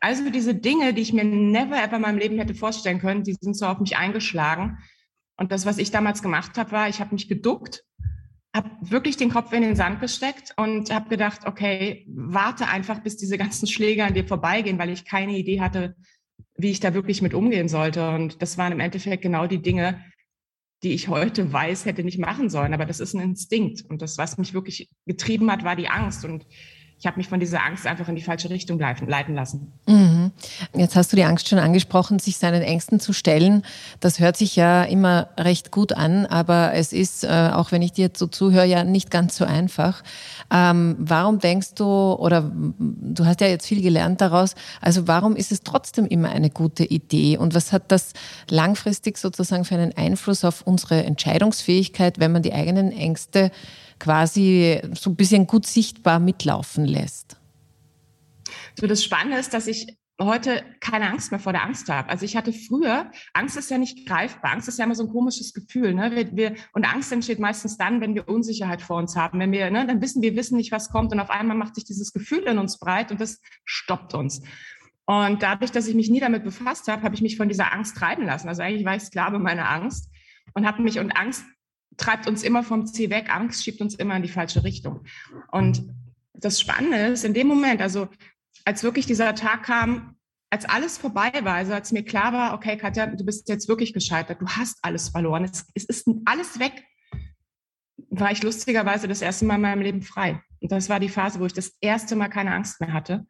also 0.00 0.28
diese 0.30 0.54
Dinge, 0.54 0.94
die 0.94 1.02
ich 1.02 1.12
mir 1.12 1.24
never 1.24 1.82
ever 1.82 1.96
in 1.96 2.02
meinem 2.02 2.18
Leben 2.18 2.38
hätte 2.38 2.54
vorstellen 2.54 3.00
können, 3.00 3.24
die 3.24 3.36
sind 3.40 3.56
so 3.56 3.66
auf 3.66 3.80
mich 3.80 3.96
eingeschlagen. 3.96 4.78
Und 5.36 5.52
das, 5.52 5.66
was 5.66 5.78
ich 5.78 5.90
damals 5.90 6.22
gemacht 6.22 6.56
habe, 6.58 6.72
war, 6.72 6.88
ich 6.88 7.00
habe 7.00 7.14
mich 7.14 7.28
geduckt, 7.28 7.84
habe 8.54 8.70
wirklich 8.80 9.16
den 9.16 9.30
Kopf 9.30 9.52
in 9.52 9.62
den 9.62 9.76
Sand 9.76 10.00
gesteckt 10.00 10.54
und 10.56 10.90
habe 10.92 11.08
gedacht, 11.10 11.46
okay, 11.46 12.06
warte 12.08 12.68
einfach, 12.68 13.00
bis 13.00 13.16
diese 13.16 13.36
ganzen 13.36 13.66
Schläge 13.66 14.04
an 14.04 14.14
dir 14.14 14.26
vorbeigehen, 14.26 14.78
weil 14.78 14.90
ich 14.90 15.04
keine 15.04 15.36
Idee 15.36 15.60
hatte, 15.60 15.94
wie 16.56 16.70
ich 16.70 16.80
da 16.80 16.94
wirklich 16.94 17.20
mit 17.20 17.34
umgehen 17.34 17.68
sollte. 17.68 18.08
Und 18.10 18.40
das 18.40 18.56
waren 18.56 18.72
im 18.72 18.80
Endeffekt 18.80 19.22
genau 19.22 19.46
die 19.46 19.60
Dinge, 19.60 20.02
die 20.82 20.92
ich 20.92 21.08
heute 21.08 21.52
weiß, 21.52 21.84
hätte 21.84 22.02
nicht 22.02 22.18
machen 22.18 22.48
sollen. 22.48 22.72
Aber 22.72 22.86
das 22.86 23.00
ist 23.00 23.14
ein 23.14 23.20
Instinkt. 23.20 23.82
Und 23.88 24.00
das, 24.00 24.16
was 24.18 24.38
mich 24.38 24.54
wirklich 24.54 24.88
getrieben 25.06 25.50
hat, 25.50 25.64
war 25.64 25.76
die 25.76 25.88
Angst. 25.88 26.24
Und 26.24 26.46
ich 26.98 27.06
habe 27.06 27.18
mich 27.18 27.28
von 27.28 27.40
dieser 27.40 27.62
Angst 27.62 27.86
einfach 27.86 28.08
in 28.08 28.16
die 28.16 28.22
falsche 28.22 28.48
Richtung 28.48 28.78
leiten 28.78 29.34
lassen. 29.34 29.72
Mhm. 29.86 30.30
Jetzt 30.74 30.96
hast 30.96 31.12
du 31.12 31.16
die 31.16 31.24
Angst 31.24 31.46
schon 31.46 31.58
angesprochen, 31.58 32.18
sich 32.18 32.38
seinen 32.38 32.62
Ängsten 32.62 33.00
zu 33.00 33.12
stellen. 33.12 33.64
Das 34.00 34.18
hört 34.18 34.38
sich 34.38 34.56
ja 34.56 34.82
immer 34.82 35.28
recht 35.38 35.70
gut 35.70 35.92
an, 35.92 36.24
aber 36.24 36.72
es 36.72 36.94
ist, 36.94 37.22
äh, 37.22 37.50
auch 37.52 37.70
wenn 37.70 37.82
ich 37.82 37.92
dir 37.92 38.10
so 38.16 38.26
zuhöre, 38.26 38.64
ja 38.64 38.82
nicht 38.82 39.10
ganz 39.10 39.36
so 39.36 39.44
einfach. 39.44 40.02
Ähm, 40.50 40.96
warum 40.98 41.38
denkst 41.38 41.74
du, 41.74 41.84
oder 41.84 42.50
du 42.78 43.26
hast 43.26 43.42
ja 43.42 43.48
jetzt 43.48 43.66
viel 43.66 43.82
gelernt 43.82 44.22
daraus, 44.22 44.54
also 44.80 45.06
warum 45.06 45.36
ist 45.36 45.52
es 45.52 45.62
trotzdem 45.62 46.06
immer 46.06 46.30
eine 46.30 46.48
gute 46.48 46.84
Idee? 46.84 47.36
Und 47.36 47.54
was 47.54 47.72
hat 47.72 47.92
das 47.92 48.14
langfristig 48.48 49.18
sozusagen 49.18 49.66
für 49.66 49.74
einen 49.74 49.94
Einfluss 49.96 50.46
auf 50.46 50.62
unsere 50.62 51.04
Entscheidungsfähigkeit, 51.04 52.18
wenn 52.18 52.32
man 52.32 52.42
die 52.42 52.54
eigenen 52.54 52.90
Ängste 52.90 53.50
quasi 53.98 54.80
so 54.94 55.10
ein 55.10 55.16
bisschen 55.16 55.46
gut 55.46 55.66
sichtbar 55.66 56.18
mitlaufen 56.18 56.84
lässt? 56.84 57.36
So, 58.78 58.86
das 58.86 59.02
Spannende 59.02 59.38
ist, 59.38 59.54
dass 59.54 59.66
ich 59.66 59.96
heute 60.20 60.64
keine 60.80 61.10
Angst 61.10 61.30
mehr 61.30 61.40
vor 61.40 61.52
der 61.52 61.62
Angst 61.62 61.90
habe. 61.90 62.08
Also 62.08 62.24
ich 62.24 62.36
hatte 62.36 62.52
früher, 62.52 63.10
Angst 63.34 63.56
ist 63.56 63.70
ja 63.70 63.76
nicht 63.76 64.08
greifbar. 64.08 64.52
Angst 64.52 64.68
ist 64.68 64.78
ja 64.78 64.86
immer 64.86 64.94
so 64.94 65.04
ein 65.04 65.10
komisches 65.10 65.52
Gefühl. 65.52 65.92
Ne? 65.92 66.10
Wir, 66.12 66.34
wir, 66.34 66.54
und 66.72 66.84
Angst 66.86 67.12
entsteht 67.12 67.38
meistens 67.38 67.76
dann, 67.76 68.00
wenn 68.00 68.14
wir 68.14 68.28
Unsicherheit 68.28 68.80
vor 68.80 68.96
uns 68.96 69.14
haben. 69.14 69.38
Wenn 69.38 69.52
wir, 69.52 69.70
ne, 69.70 69.86
dann 69.86 70.00
wissen 70.00 70.22
wir 70.22 70.34
wissen 70.34 70.56
nicht, 70.56 70.72
was 70.72 70.90
kommt 70.90 71.12
und 71.12 71.20
auf 71.20 71.30
einmal 71.30 71.56
macht 71.56 71.74
sich 71.74 71.84
dieses 71.84 72.12
Gefühl 72.12 72.44
in 72.44 72.58
uns 72.58 72.78
breit 72.78 73.10
und 73.10 73.20
das 73.20 73.40
stoppt 73.64 74.14
uns. 74.14 74.40
Und 75.04 75.42
dadurch, 75.42 75.70
dass 75.70 75.86
ich 75.86 75.94
mich 75.94 76.10
nie 76.10 76.20
damit 76.20 76.44
befasst 76.44 76.88
habe, 76.88 77.02
habe 77.02 77.14
ich 77.14 77.22
mich 77.22 77.36
von 77.36 77.48
dieser 77.48 77.72
Angst 77.72 77.96
treiben 77.96 78.24
lassen. 78.24 78.48
Also 78.48 78.62
eigentlich 78.62 78.86
war 78.86 78.96
ich 78.96 79.02
Sklave 79.02 79.38
meiner 79.38 79.70
Angst 79.70 80.10
und 80.54 80.66
habe 80.66 80.82
mich, 80.82 80.98
und 80.98 81.12
Angst 81.12 81.44
treibt 81.96 82.26
uns 82.26 82.42
immer 82.42 82.62
vom 82.62 82.86
Ziel 82.86 83.10
weg. 83.10 83.34
Angst 83.34 83.64
schiebt 83.64 83.80
uns 83.80 83.94
immer 83.94 84.16
in 84.16 84.22
die 84.22 84.28
falsche 84.28 84.64
Richtung. 84.64 85.04
Und 85.50 85.82
das 86.34 86.60
Spannende 86.60 86.98
ist, 87.06 87.24
in 87.24 87.34
dem 87.34 87.46
Moment, 87.46 87.80
also 87.80 88.08
als 88.64 88.82
wirklich 88.82 89.06
dieser 89.06 89.34
Tag 89.34 89.64
kam, 89.64 90.16
als 90.50 90.64
alles 90.64 90.98
vorbei 90.98 91.32
war, 91.42 91.54
also 91.54 91.72
als 91.72 91.92
mir 91.92 92.04
klar 92.04 92.32
war, 92.32 92.54
okay, 92.54 92.76
Katja, 92.76 93.06
du 93.06 93.24
bist 93.24 93.48
jetzt 93.48 93.68
wirklich 93.68 93.92
gescheitert, 93.92 94.40
du 94.40 94.46
hast 94.46 94.78
alles 94.82 95.08
verloren, 95.08 95.44
es, 95.44 95.66
es 95.74 95.84
ist 95.84 96.08
alles 96.24 96.58
weg, 96.58 96.84
war 98.10 98.30
ich 98.30 98.42
lustigerweise 98.42 99.08
das 99.08 99.22
erste 99.22 99.44
Mal 99.44 99.56
in 99.56 99.62
meinem 99.62 99.82
Leben 99.82 100.02
frei. 100.02 100.40
Und 100.60 100.72
das 100.72 100.88
war 100.88 101.00
die 101.00 101.08
Phase, 101.08 101.40
wo 101.40 101.46
ich 101.46 101.52
das 101.52 101.76
erste 101.80 102.16
Mal 102.16 102.28
keine 102.28 102.54
Angst 102.54 102.80
mehr 102.80 102.92
hatte, 102.92 103.26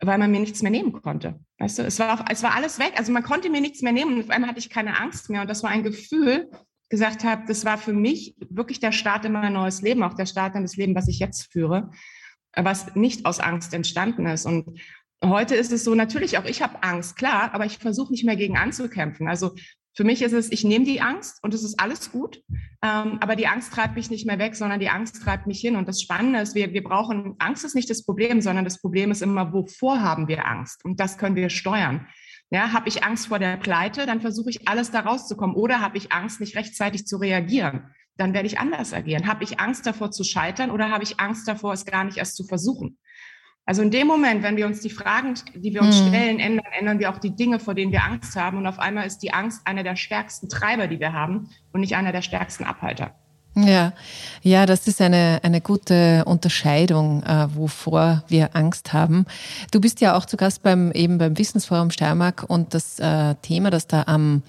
weil 0.00 0.18
man 0.18 0.30
mir 0.30 0.40
nichts 0.40 0.62
mehr 0.62 0.70
nehmen 0.70 0.92
konnte. 0.92 1.40
Weißt 1.58 1.78
du, 1.78 1.82
es 1.82 1.98
war, 1.98 2.24
es 2.30 2.42
war 2.42 2.54
alles 2.54 2.78
weg. 2.78 2.92
Also 2.96 3.12
man 3.12 3.22
konnte 3.22 3.50
mir 3.50 3.60
nichts 3.60 3.82
mehr 3.82 3.92
nehmen 3.92 4.14
und 4.14 4.24
auf 4.24 4.30
einmal 4.30 4.50
hatte 4.50 4.58
ich 4.58 4.70
keine 4.70 4.98
Angst 5.00 5.30
mehr. 5.30 5.42
Und 5.42 5.50
das 5.50 5.62
war 5.62 5.70
ein 5.70 5.82
Gefühl, 5.82 6.50
gesagt 6.92 7.24
habe, 7.24 7.42
das 7.48 7.64
war 7.64 7.78
für 7.78 7.92
mich 7.92 8.36
wirklich 8.38 8.78
der 8.78 8.92
Start 8.92 9.24
in 9.24 9.32
mein 9.32 9.54
neues 9.54 9.82
Leben, 9.82 10.04
auch 10.04 10.14
der 10.14 10.26
Start 10.26 10.54
in 10.54 10.62
das 10.62 10.76
Leben, 10.76 10.94
was 10.94 11.08
ich 11.08 11.18
jetzt 11.18 11.50
führe 11.50 11.90
was 12.56 12.94
nicht 12.94 13.26
aus 13.26 13.40
Angst 13.40 13.74
entstanden 13.74 14.26
ist. 14.26 14.46
Und 14.46 14.80
heute 15.24 15.54
ist 15.54 15.72
es 15.72 15.84
so, 15.84 15.94
natürlich 15.94 16.38
auch 16.38 16.44
ich 16.44 16.62
habe 16.62 16.82
Angst, 16.82 17.16
klar, 17.16 17.54
aber 17.54 17.66
ich 17.66 17.78
versuche 17.78 18.12
nicht 18.12 18.24
mehr 18.24 18.36
gegen 18.36 18.56
anzukämpfen. 18.56 19.28
Also 19.28 19.54
für 19.94 20.04
mich 20.04 20.22
ist 20.22 20.32
es, 20.32 20.50
ich 20.50 20.64
nehme 20.64 20.86
die 20.86 21.02
Angst 21.02 21.38
und 21.42 21.52
es 21.52 21.62
ist 21.62 21.78
alles 21.78 22.12
gut, 22.12 22.42
ähm, 22.82 23.18
aber 23.20 23.36
die 23.36 23.46
Angst 23.46 23.74
treibt 23.74 23.94
mich 23.94 24.08
nicht 24.08 24.26
mehr 24.26 24.38
weg, 24.38 24.54
sondern 24.54 24.80
die 24.80 24.88
Angst 24.88 25.22
treibt 25.22 25.46
mich 25.46 25.60
hin. 25.60 25.76
Und 25.76 25.86
das 25.86 26.00
Spannende 26.00 26.40
ist, 26.40 26.54
wir, 26.54 26.72
wir 26.72 26.82
brauchen, 26.82 27.34
Angst 27.38 27.64
ist 27.64 27.74
nicht 27.74 27.90
das 27.90 28.04
Problem, 28.04 28.40
sondern 28.40 28.64
das 28.64 28.80
Problem 28.80 29.10
ist 29.10 29.20
immer, 29.20 29.52
wovor 29.52 30.00
haben 30.00 30.28
wir 30.28 30.46
Angst? 30.46 30.82
Und 30.84 30.98
das 30.98 31.18
können 31.18 31.36
wir 31.36 31.50
steuern. 31.50 32.06
Ja, 32.52 32.72
habe 32.72 32.88
ich 32.88 33.02
Angst 33.02 33.26
vor 33.26 33.38
der 33.38 33.56
Pleite, 33.56 34.06
dann 34.06 34.20
versuche 34.20 34.50
ich 34.50 34.68
alles 34.68 34.90
da 34.90 35.00
rauszukommen. 35.00 35.56
Oder 35.56 35.80
habe 35.80 35.96
ich 35.96 36.12
Angst, 36.12 36.38
nicht 36.38 36.54
rechtzeitig 36.54 37.06
zu 37.06 37.16
reagieren? 37.16 37.90
dann 38.16 38.34
werde 38.34 38.46
ich 38.46 38.58
anders 38.58 38.92
agieren. 38.92 39.26
Habe 39.26 39.44
ich 39.44 39.60
Angst 39.60 39.86
davor 39.86 40.10
zu 40.10 40.24
scheitern 40.24 40.70
oder 40.70 40.90
habe 40.90 41.04
ich 41.04 41.18
Angst 41.18 41.48
davor, 41.48 41.72
es 41.72 41.84
gar 41.84 42.04
nicht 42.04 42.18
erst 42.18 42.36
zu 42.36 42.44
versuchen? 42.44 42.98
Also 43.64 43.82
in 43.82 43.90
dem 43.90 44.08
Moment, 44.08 44.42
wenn 44.42 44.56
wir 44.56 44.66
uns 44.66 44.80
die 44.80 44.90
Fragen, 44.90 45.34
die 45.54 45.72
wir 45.72 45.82
uns 45.82 46.02
mhm. 46.02 46.08
stellen, 46.08 46.40
ändern, 46.40 46.66
ändern 46.76 46.98
wir 46.98 47.10
auch 47.10 47.18
die 47.18 47.34
Dinge, 47.34 47.60
vor 47.60 47.74
denen 47.74 47.92
wir 47.92 48.02
Angst 48.04 48.34
haben. 48.34 48.58
Und 48.58 48.66
auf 48.66 48.80
einmal 48.80 49.06
ist 49.06 49.18
die 49.18 49.32
Angst 49.32 49.66
einer 49.66 49.84
der 49.84 49.94
stärksten 49.94 50.48
Treiber, 50.48 50.88
die 50.88 50.98
wir 50.98 51.12
haben 51.12 51.48
und 51.72 51.80
nicht 51.80 51.94
einer 51.94 52.12
der 52.12 52.22
stärksten 52.22 52.64
Abhalter. 52.64 53.14
Ja, 53.54 53.92
ja, 54.42 54.64
das 54.64 54.88
ist 54.88 55.00
eine, 55.02 55.40
eine 55.42 55.60
gute 55.60 56.24
Unterscheidung, 56.24 57.22
äh, 57.22 57.54
wovor 57.54 58.24
wir 58.28 58.56
Angst 58.56 58.94
haben. 58.94 59.26
Du 59.70 59.80
bist 59.80 60.00
ja 60.00 60.16
auch 60.16 60.24
zu 60.24 60.38
Gast 60.38 60.62
beim, 60.62 60.90
eben 60.92 61.18
beim 61.18 61.36
Wissensforum 61.36 61.90
Steiermark 61.90 62.44
und 62.48 62.72
das 62.72 62.98
äh, 62.98 63.34
Thema, 63.42 63.70
das 63.70 63.86
da 63.86 64.04
am 64.06 64.42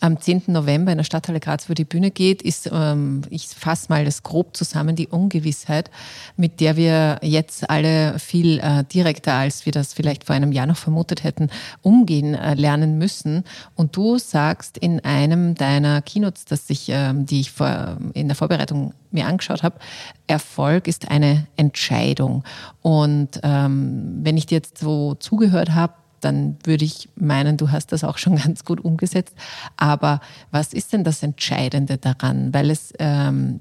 am 0.00 0.20
10. 0.20 0.44
November 0.48 0.92
in 0.92 0.98
der 0.98 1.04
Stadthalle 1.04 1.40
Graz 1.40 1.66
über 1.66 1.74
die 1.74 1.84
Bühne 1.84 2.10
geht, 2.10 2.42
ist, 2.42 2.70
ähm, 2.72 3.22
ich 3.30 3.48
fasse 3.48 3.86
mal 3.88 4.04
das 4.04 4.22
grob 4.22 4.56
zusammen, 4.56 4.96
die 4.96 5.08
Ungewissheit, 5.08 5.90
mit 6.36 6.60
der 6.60 6.76
wir 6.76 7.18
jetzt 7.22 7.68
alle 7.70 8.18
viel 8.18 8.58
äh, 8.58 8.84
direkter, 8.84 9.34
als 9.34 9.66
wir 9.66 9.72
das 9.72 9.92
vielleicht 9.94 10.24
vor 10.24 10.34
einem 10.36 10.52
Jahr 10.52 10.66
noch 10.66 10.76
vermutet 10.76 11.24
hätten, 11.24 11.50
umgehen 11.82 12.34
äh, 12.34 12.54
lernen 12.54 12.98
müssen. 12.98 13.44
Und 13.74 13.96
du 13.96 14.18
sagst 14.18 14.78
in 14.78 15.04
einem 15.04 15.54
deiner 15.54 16.02
Keynotes, 16.02 16.44
dass 16.44 16.68
ich, 16.70 16.88
ähm, 16.88 17.26
die 17.26 17.40
ich 17.40 17.50
vor, 17.50 17.98
in 18.14 18.28
der 18.28 18.36
Vorbereitung 18.36 18.94
mir 19.10 19.26
angeschaut 19.26 19.62
habe, 19.62 19.78
Erfolg 20.26 20.88
ist 20.88 21.10
eine 21.10 21.46
Entscheidung. 21.56 22.44
Und 22.82 23.40
ähm, 23.42 24.18
wenn 24.22 24.36
ich 24.36 24.46
dir 24.46 24.56
jetzt 24.56 24.78
so 24.78 25.14
zugehört 25.14 25.74
habe, 25.74 25.94
dann 26.20 26.56
würde 26.64 26.84
ich 26.84 27.08
meinen, 27.16 27.56
du 27.56 27.70
hast 27.70 27.92
das 27.92 28.04
auch 28.04 28.18
schon 28.18 28.36
ganz 28.42 28.64
gut 28.64 28.84
umgesetzt. 28.84 29.34
Aber 29.76 30.20
was 30.50 30.72
ist 30.72 30.92
denn 30.92 31.04
das 31.04 31.22
Entscheidende 31.22 31.98
daran? 31.98 32.52
Weil 32.52 32.70
es 32.70 32.92
ähm, 32.98 33.60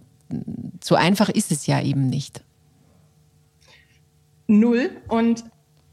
so 0.84 0.96
einfach 0.96 1.30
ist 1.30 1.52
es 1.52 1.68
ja 1.68 1.82
eben 1.82 2.08
nicht. 2.08 2.44
Null. 4.48 4.90
Und 5.08 5.44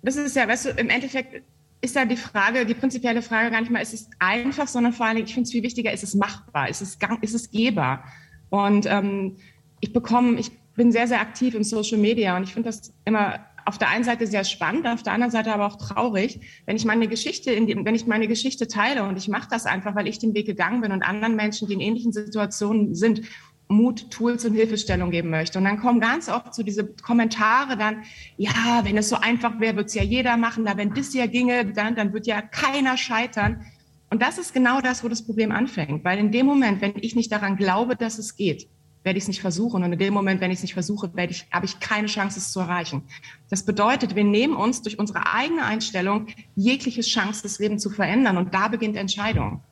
das 0.02 0.16
ist 0.16 0.36
ja, 0.36 0.48
weißt 0.48 0.66
du, 0.66 0.70
im 0.70 0.88
Endeffekt 0.88 1.42
ist 1.80 1.96
da 1.96 2.04
die 2.04 2.16
Frage, 2.16 2.64
die 2.64 2.74
prinzipielle 2.74 3.22
Frage 3.22 3.50
gar 3.50 3.60
nicht 3.60 3.70
mal, 3.70 3.80
ist 3.80 3.92
es 3.92 4.08
einfach, 4.18 4.68
sondern 4.68 4.92
vor 4.92 5.06
allen 5.06 5.16
Dingen, 5.16 5.26
ich 5.26 5.34
finde 5.34 5.46
es 5.46 5.52
viel 5.52 5.62
wichtiger, 5.62 5.92
ist 5.92 6.04
es 6.04 6.14
machbar, 6.14 6.68
ist 6.68 6.80
es, 6.80 6.96
ist 7.22 7.34
es 7.34 7.50
gehbar? 7.50 8.04
Und 8.50 8.86
ähm, 8.86 9.36
ich 9.80 9.92
bekomme, 9.92 10.38
ich 10.38 10.52
bin 10.74 10.92
sehr, 10.92 11.08
sehr 11.08 11.20
aktiv 11.20 11.54
in 11.54 11.64
Social 11.64 11.98
Media 11.98 12.36
und 12.36 12.44
ich 12.44 12.52
finde 12.54 12.68
das 12.68 12.92
immer 13.04 13.40
auf 13.64 13.78
der 13.78 13.88
einen 13.88 14.04
Seite 14.04 14.26
sehr 14.26 14.44
spannend, 14.44 14.86
auf 14.86 15.02
der 15.02 15.12
anderen 15.12 15.30
Seite 15.30 15.52
aber 15.52 15.66
auch 15.66 15.76
traurig, 15.76 16.40
wenn 16.66 16.76
ich 16.76 16.84
meine 16.84 17.08
Geschichte, 17.08 17.54
die, 17.54 17.76
wenn 17.84 17.94
ich 17.94 18.06
meine 18.06 18.28
Geschichte 18.28 18.68
teile 18.68 19.04
und 19.04 19.16
ich 19.16 19.28
mache 19.28 19.48
das 19.50 19.66
einfach, 19.66 19.94
weil 19.94 20.08
ich 20.08 20.18
den 20.18 20.34
Weg 20.34 20.46
gegangen 20.46 20.80
bin 20.80 20.92
und 20.92 21.02
anderen 21.02 21.36
Menschen, 21.36 21.68
die 21.68 21.74
in 21.74 21.80
ähnlichen 21.80 22.12
Situationen 22.12 22.94
sind, 22.94 23.22
Mut, 23.68 24.10
Tools 24.10 24.44
und 24.44 24.54
Hilfestellung 24.54 25.10
geben 25.10 25.30
möchte. 25.30 25.58
Und 25.58 25.64
dann 25.64 25.80
kommen 25.80 26.00
ganz 26.00 26.28
oft 26.28 26.54
so 26.54 26.62
diese 26.62 26.86
Kommentare 26.86 27.76
dann, 27.76 28.02
ja, 28.36 28.82
wenn 28.82 28.96
es 28.98 29.08
so 29.08 29.16
einfach 29.16 29.58
wäre, 29.60 29.76
würde 29.76 29.86
es 29.86 29.94
ja 29.94 30.02
jeder 30.02 30.36
machen, 30.36 30.64
da 30.64 30.76
wenn 30.76 30.94
das 30.94 31.14
ja 31.14 31.26
ginge, 31.26 31.72
dann, 31.72 31.94
dann 31.94 32.12
wird 32.12 32.26
ja 32.26 32.42
keiner 32.42 32.96
scheitern. 32.96 33.64
Und 34.10 34.20
das 34.20 34.38
ist 34.38 34.52
genau 34.52 34.80
das, 34.80 35.02
wo 35.02 35.08
das 35.08 35.24
Problem 35.24 35.52
anfängt. 35.52 36.04
Weil 36.04 36.18
in 36.18 36.30
dem 36.30 36.46
Moment, 36.46 36.82
wenn 36.82 36.94
ich 37.00 37.16
nicht 37.16 37.32
daran 37.32 37.56
glaube, 37.56 37.96
dass 37.96 38.18
es 38.18 38.36
geht, 38.36 38.68
werde 39.04 39.18
ich 39.18 39.24
es 39.24 39.28
nicht 39.28 39.40
versuchen. 39.40 39.82
Und 39.82 39.92
in 39.92 39.98
dem 39.98 40.14
Moment, 40.14 40.40
wenn 40.40 40.50
ich 40.50 40.58
es 40.58 40.62
nicht 40.62 40.74
versuche, 40.74 41.14
werde 41.14 41.32
ich, 41.32 41.46
habe 41.50 41.66
ich 41.66 41.80
keine 41.80 42.06
Chance, 42.06 42.38
es 42.38 42.52
zu 42.52 42.60
erreichen. 42.60 43.02
Das 43.50 43.64
bedeutet, 43.64 44.14
wir 44.14 44.24
nehmen 44.24 44.54
uns 44.54 44.82
durch 44.82 44.98
unsere 44.98 45.32
eigene 45.32 45.64
Einstellung 45.64 46.28
jegliche 46.54 47.02
Chance, 47.02 47.42
das 47.42 47.58
Leben 47.58 47.78
zu 47.78 47.90
verändern. 47.90 48.36
Und 48.36 48.54
da 48.54 48.68
beginnt 48.68 48.96
Entscheidung. 48.96 49.62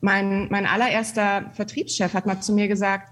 Mein, 0.00 0.48
mein 0.50 0.66
allererster 0.66 1.50
Vertriebschef 1.54 2.12
hat 2.12 2.26
mal 2.26 2.40
zu 2.40 2.52
mir 2.52 2.68
gesagt, 2.68 3.08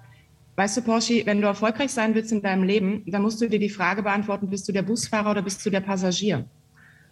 weißt 0.56 0.76
du, 0.76 0.82
Porsche, 0.82 1.24
wenn 1.24 1.40
du 1.40 1.46
erfolgreich 1.46 1.90
sein 1.90 2.14
willst 2.14 2.30
in 2.30 2.42
deinem 2.42 2.62
Leben, 2.62 3.02
dann 3.06 3.22
musst 3.22 3.40
du 3.40 3.48
dir 3.48 3.58
die 3.58 3.70
Frage 3.70 4.02
beantworten, 4.02 4.50
bist 4.50 4.68
du 4.68 4.72
der 4.72 4.82
Busfahrer 4.82 5.30
oder 5.30 5.42
bist 5.42 5.64
du 5.64 5.70
der 5.70 5.80
Passagier? 5.80 6.44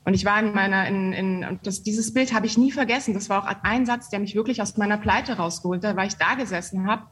Und 0.04 0.14
ich 0.14 0.24
war 0.24 0.40
in 0.40 0.52
meiner, 0.52 0.86
in, 0.88 1.12
in, 1.12 1.44
und 1.44 1.66
das, 1.66 1.82
dieses 1.82 2.12
Bild 2.12 2.34
habe 2.34 2.46
ich 2.46 2.58
nie 2.58 2.72
vergessen. 2.72 3.14
Das 3.14 3.28
war 3.28 3.42
auch 3.42 3.64
ein 3.64 3.86
Satz, 3.86 4.10
der 4.10 4.18
mich 4.18 4.34
wirklich 4.34 4.60
aus 4.60 4.76
meiner 4.76 4.98
Pleite 4.98 5.36
rausgeholt 5.36 5.84
hat, 5.84 5.96
weil 5.96 6.08
ich 6.08 6.16
da 6.16 6.34
gesessen 6.34 6.86
habe 6.86 7.04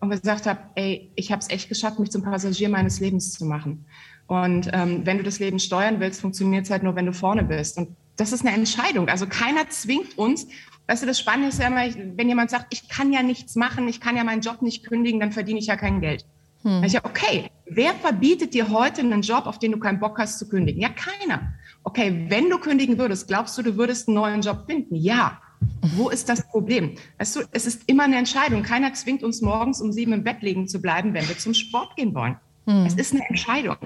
und 0.00 0.10
gesagt 0.10 0.46
habe, 0.46 0.60
ey, 0.74 1.10
ich 1.16 1.32
habe 1.32 1.40
es 1.40 1.50
echt 1.50 1.68
geschafft, 1.68 1.98
mich 1.98 2.10
zum 2.10 2.22
Passagier 2.22 2.68
meines 2.68 3.00
Lebens 3.00 3.32
zu 3.32 3.44
machen. 3.44 3.86
Und 4.26 4.70
ähm, 4.72 5.02
wenn 5.04 5.18
du 5.18 5.24
das 5.24 5.38
Leben 5.38 5.58
steuern 5.58 6.00
willst, 6.00 6.20
funktioniert 6.20 6.64
es 6.64 6.70
halt 6.70 6.82
nur, 6.82 6.96
wenn 6.96 7.06
du 7.06 7.12
vorne 7.12 7.44
bist. 7.44 7.78
Und 7.78 7.96
das 8.16 8.32
ist 8.32 8.44
eine 8.44 8.54
Entscheidung. 8.54 9.08
Also 9.08 9.26
keiner 9.26 9.68
zwingt 9.68 10.18
uns. 10.18 10.46
Weißt 10.88 11.02
du, 11.02 11.06
das 11.06 11.18
Spannende 11.18 11.48
ist 11.48 11.60
ja 11.60 11.68
immer, 11.68 11.84
wenn 12.16 12.28
jemand 12.28 12.50
sagt, 12.50 12.66
ich 12.70 12.88
kann 12.88 13.12
ja 13.12 13.22
nichts 13.22 13.56
machen, 13.56 13.88
ich 13.88 14.00
kann 14.00 14.16
ja 14.16 14.24
meinen 14.24 14.40
Job 14.40 14.62
nicht 14.62 14.86
kündigen, 14.86 15.20
dann 15.20 15.32
verdiene 15.32 15.58
ich 15.58 15.66
ja 15.66 15.76
kein 15.76 16.00
Geld. 16.00 16.24
Hm. 16.62 16.82
Ich 16.84 16.92
ja, 16.92 17.04
okay, 17.04 17.50
wer 17.66 17.94
verbietet 17.94 18.54
dir 18.54 18.70
heute 18.70 19.00
einen 19.00 19.22
Job, 19.22 19.46
auf 19.46 19.58
den 19.58 19.72
du 19.72 19.78
keinen 19.78 20.00
Bock 20.00 20.18
hast 20.18 20.38
zu 20.38 20.48
kündigen? 20.48 20.80
Ja, 20.80 20.88
keiner. 20.88 21.54
Okay, 21.84 22.26
wenn 22.28 22.50
du 22.50 22.58
kündigen 22.58 22.98
würdest, 22.98 23.28
glaubst 23.28 23.56
du, 23.58 23.62
du 23.62 23.76
würdest 23.76 24.08
einen 24.08 24.16
neuen 24.16 24.42
Job 24.42 24.64
finden? 24.66 24.94
Ja. 24.96 25.40
Wo 25.94 26.08
ist 26.08 26.28
das 26.28 26.46
Problem? 26.48 26.96
Weißt 27.18 27.36
du, 27.36 27.40
es 27.52 27.66
ist 27.66 27.82
immer 27.86 28.04
eine 28.04 28.16
Entscheidung. 28.16 28.62
Keiner 28.62 28.92
zwingt 28.94 29.22
uns 29.22 29.40
morgens 29.40 29.80
um 29.80 29.92
sieben 29.92 30.12
im 30.12 30.24
Bett 30.24 30.42
liegen 30.42 30.68
zu 30.68 30.80
bleiben, 30.80 31.14
wenn 31.14 31.28
wir 31.28 31.38
zum 31.38 31.54
Sport 31.54 31.96
gehen 31.96 32.14
wollen. 32.14 32.36
Hm. 32.66 32.86
Es 32.86 32.94
ist 32.94 33.12
eine 33.12 33.26
Entscheidung 33.28 33.76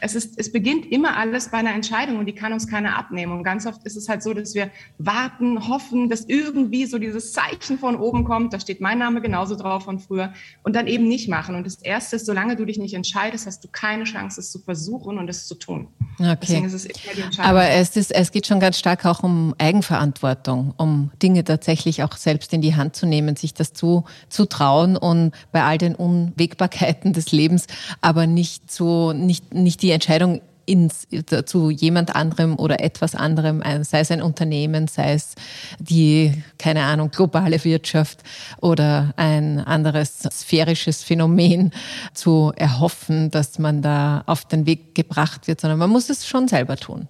es, 0.00 0.14
ist, 0.14 0.38
es 0.38 0.52
beginnt 0.52 0.90
immer 0.90 1.16
alles 1.16 1.50
bei 1.50 1.58
einer 1.58 1.74
Entscheidung 1.74 2.18
und 2.18 2.26
die 2.26 2.34
kann 2.34 2.52
uns 2.52 2.68
keiner 2.68 2.96
abnehmen. 2.96 3.32
Und 3.32 3.42
ganz 3.42 3.66
oft 3.66 3.84
ist 3.84 3.96
es 3.96 4.08
halt 4.08 4.22
so, 4.22 4.32
dass 4.34 4.54
wir 4.54 4.70
warten, 4.98 5.68
hoffen, 5.68 6.08
dass 6.08 6.24
irgendwie 6.26 6.86
so 6.86 6.98
dieses 6.98 7.32
Zeichen 7.32 7.78
von 7.78 7.96
oben 7.96 8.24
kommt. 8.24 8.52
Da 8.52 8.60
steht 8.60 8.80
mein 8.80 8.98
Name 8.98 9.20
genauso 9.20 9.56
drauf 9.56 9.84
von 9.84 9.98
früher 9.98 10.32
und 10.62 10.76
dann 10.76 10.86
eben 10.86 11.08
nicht 11.08 11.28
machen. 11.28 11.54
Und 11.54 11.66
das 11.66 11.76
Erste 11.76 12.16
ist, 12.16 12.26
solange 12.26 12.56
du 12.56 12.64
dich 12.64 12.78
nicht 12.78 12.94
entscheidest, 12.94 13.46
hast 13.46 13.64
du 13.64 13.68
keine 13.70 14.04
Chance, 14.04 14.40
es 14.40 14.50
zu 14.50 14.58
versuchen 14.60 15.18
und 15.18 15.28
es 15.28 15.46
zu 15.46 15.54
tun. 15.54 15.88
Okay. 16.18 16.36
Deswegen 16.42 16.64
ist 16.66 16.74
es 16.74 16.84
immer 16.84 17.14
die 17.16 17.20
Entscheidung. 17.22 17.50
Aber 17.50 17.68
es, 17.68 17.96
ist, 17.96 18.14
es 18.14 18.32
geht 18.32 18.46
schon 18.46 18.60
ganz 18.60 18.78
stark 18.78 19.04
auch 19.04 19.22
um 19.22 19.54
Eigenverantwortung, 19.58 20.74
um 20.76 21.10
Dinge 21.22 21.44
tatsächlich 21.44 22.02
auch 22.02 22.16
selbst 22.16 22.52
in 22.52 22.60
die 22.60 22.76
Hand 22.76 22.96
zu 22.96 23.06
nehmen, 23.06 23.36
sich 23.36 23.54
das 23.54 23.72
zu, 23.72 24.04
zu 24.28 24.46
trauen 24.46 24.96
und 24.96 25.32
bei 25.52 25.62
all 25.62 25.78
den 25.78 25.94
Unwägbarkeiten 25.94 27.12
des 27.12 27.32
Lebens, 27.32 27.66
aber 28.00 28.26
nicht 28.26 28.70
so, 28.70 29.12
nicht, 29.12 29.54
nicht 29.54 29.82
die 29.82 29.87
die 29.88 29.92
Entscheidung 29.92 30.42
ins, 30.66 31.08
zu 31.46 31.70
jemand 31.70 32.14
anderem 32.14 32.58
oder 32.58 32.80
etwas 32.84 33.14
anderem, 33.14 33.62
sei 33.84 34.00
es 34.00 34.10
ein 34.10 34.20
Unternehmen, 34.20 34.86
sei 34.86 35.14
es 35.14 35.34
die, 35.78 36.34
keine 36.58 36.82
Ahnung, 36.84 37.10
globale 37.10 37.64
Wirtschaft 37.64 38.22
oder 38.60 39.14
ein 39.16 39.60
anderes 39.60 40.18
sphärisches 40.18 41.02
Phänomen 41.02 41.72
zu 42.12 42.52
erhoffen, 42.54 43.30
dass 43.30 43.58
man 43.58 43.80
da 43.80 44.24
auf 44.26 44.44
den 44.44 44.66
Weg 44.66 44.94
gebracht 44.94 45.48
wird, 45.48 45.62
sondern 45.62 45.78
man 45.78 45.88
muss 45.88 46.10
es 46.10 46.26
schon 46.26 46.48
selber 46.48 46.76
tun. 46.76 47.08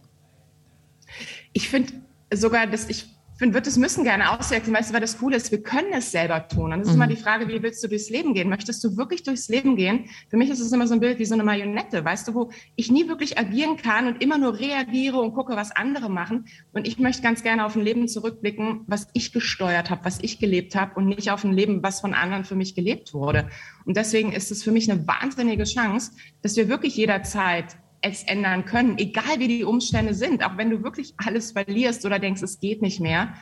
Ich 1.53 1.69
finde 1.69 1.95
sogar, 2.33 2.69
dass 2.69 2.89
ich 2.89 3.07
finde, 3.39 3.55
wird 3.55 3.67
das 3.67 3.77
Müssen 3.77 4.05
gerne 4.05 4.39
auswechseln. 4.39 4.75
Weißt 4.77 4.91
du, 4.91 4.95
weil 4.95 5.01
das 5.01 5.19
Coole 5.19 5.37
ist, 5.37 5.53
wir 5.53 5.63
können 5.63 5.93
es 5.93 6.11
selber 6.11 6.49
tun. 6.49 6.73
Und 6.73 6.81
es 6.81 6.89
ist 6.89 6.97
mhm. 6.97 7.03
immer 7.03 7.07
die 7.07 7.21
Frage, 7.21 7.49
wie 7.49 7.63
willst 7.63 7.83
du 7.83 7.89
durchs 7.89 8.11
Leben 8.11 8.35
gehen? 8.35 8.49
Möchtest 8.49 8.83
du 8.83 8.97
wirklich 8.97 9.23
durchs 9.23 9.49
Leben 9.49 9.77
gehen? 9.77 10.07
Für 10.29 10.37
mich 10.37 10.51
ist 10.51 10.61
es 10.61 10.73
immer 10.73 10.87
so 10.87 10.95
ein 10.95 11.01
Bild 11.01 11.19
wie 11.21 11.25
so 11.25 11.35
eine 11.35 11.45
Marionette, 11.45 12.05
weißt 12.05 12.29
du, 12.29 12.35
wo 12.35 12.51
ich 12.75 12.91
nie 12.91 13.09
wirklich 13.09 13.39
agieren 13.39 13.77
kann 13.77 14.09
und 14.09 14.23
immer 14.23 14.39
nur 14.39 14.59
reagiere 14.59 15.21
und 15.21 15.35
gucke, 15.35 15.55
was 15.55 15.71
andere 15.71 16.11
machen. 16.11 16.47
Und 16.73 16.87
ich 16.89 16.99
möchte 16.99 17.23
ganz 17.23 17.43
gerne 17.43 17.65
auf 17.65 17.77
ein 17.77 17.83
Leben 17.83 18.09
zurückblicken, 18.09 18.83
was 18.87 19.09
ich 19.13 19.33
gesteuert 19.33 19.91
habe, 19.91 20.05
was 20.05 20.19
ich 20.21 20.41
gelebt 20.41 20.75
habe 20.75 20.95
und 20.97 21.07
nicht 21.07 21.31
auf 21.31 21.45
ein 21.45 21.53
Leben, 21.53 21.83
was 21.83 22.01
von 22.01 22.15
anderen 22.15 22.45
für 22.45 22.57
mich 22.57 22.75
gelebt 22.75 23.15
wurde. 23.15 23.49
Und 23.85 23.97
deswegen 23.97 24.33
ist 24.33 24.51
es 24.51 24.65
für 24.65 24.73
mich 24.73 24.91
eine 24.91 25.07
wahnsinnige 25.07 25.65
Chance, 25.65 26.13
dass 26.43 26.57
wir 26.57 26.69
wirklich 26.69 26.97
jederzeit 26.97 27.77
es 28.01 28.23
ändern 28.25 28.65
können, 28.65 28.99
egal 28.99 29.39
wie 29.39 29.49
die 29.49 29.65
Umstände 29.65 30.15
sind. 30.15 30.45
Auch 30.45 30.57
wenn 30.57 30.71
du 30.71 30.83
wirklich 30.83 31.15
alles 31.17 31.53
verlierst 31.53 32.05
oder 32.05 32.19
denkst, 32.19 32.43
es 32.43 32.61
geht 32.61 32.83
nicht 32.83 33.01
mehr, 33.01 33.35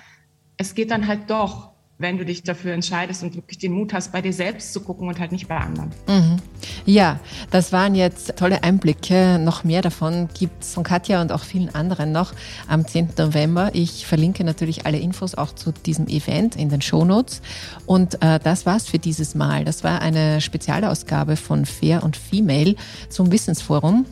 es 0.56 0.74
geht 0.74 0.90
dann 0.90 1.06
halt 1.06 1.28
doch, 1.28 1.76
wenn 1.98 2.18
du 2.18 2.26
dich 2.26 2.42
dafür 2.42 2.74
entscheidest 2.74 3.22
und 3.22 3.34
wirklich 3.36 3.58
den 3.58 3.72
Mut 3.72 3.94
hast, 3.94 4.12
bei 4.12 4.20
dir 4.20 4.32
selbst 4.32 4.72
zu 4.72 4.80
gucken 4.80 5.08
und 5.08 5.18
halt 5.18 5.32
nicht 5.32 5.48
bei 5.48 5.56
anderen. 5.56 5.90
Mhm. 6.06 6.36
Ja, 6.84 7.20
das 7.50 7.72
waren 7.72 7.94
jetzt 7.94 8.36
tolle 8.36 8.62
Einblicke. 8.62 9.38
Noch 9.38 9.64
mehr 9.64 9.80
davon 9.80 10.28
gibt 10.38 10.62
es 10.62 10.74
von 10.74 10.84
Katja 10.84 11.22
und 11.22 11.32
auch 11.32 11.42
vielen 11.42 11.74
anderen 11.74 12.12
noch 12.12 12.34
am 12.68 12.86
10. 12.86 13.10
November. 13.16 13.70
Ich 13.72 14.06
verlinke 14.06 14.44
natürlich 14.44 14.84
alle 14.84 14.98
Infos 14.98 15.34
auch 15.34 15.54
zu 15.54 15.72
diesem 15.72 16.06
Event 16.06 16.54
in 16.54 16.68
den 16.68 16.82
Shownotes. 16.82 17.40
Und 17.86 18.22
äh, 18.22 18.40
das 18.40 18.66
war's 18.66 18.86
für 18.86 18.98
dieses 18.98 19.34
Mal. 19.34 19.64
Das 19.64 19.82
war 19.82 20.02
eine 20.02 20.42
Spezialausgabe 20.42 21.36
von 21.36 21.64
Fair 21.64 22.02
und 22.02 22.16
Female 22.16 22.76
zum 23.08 23.32
Wissensforum. 23.32 24.04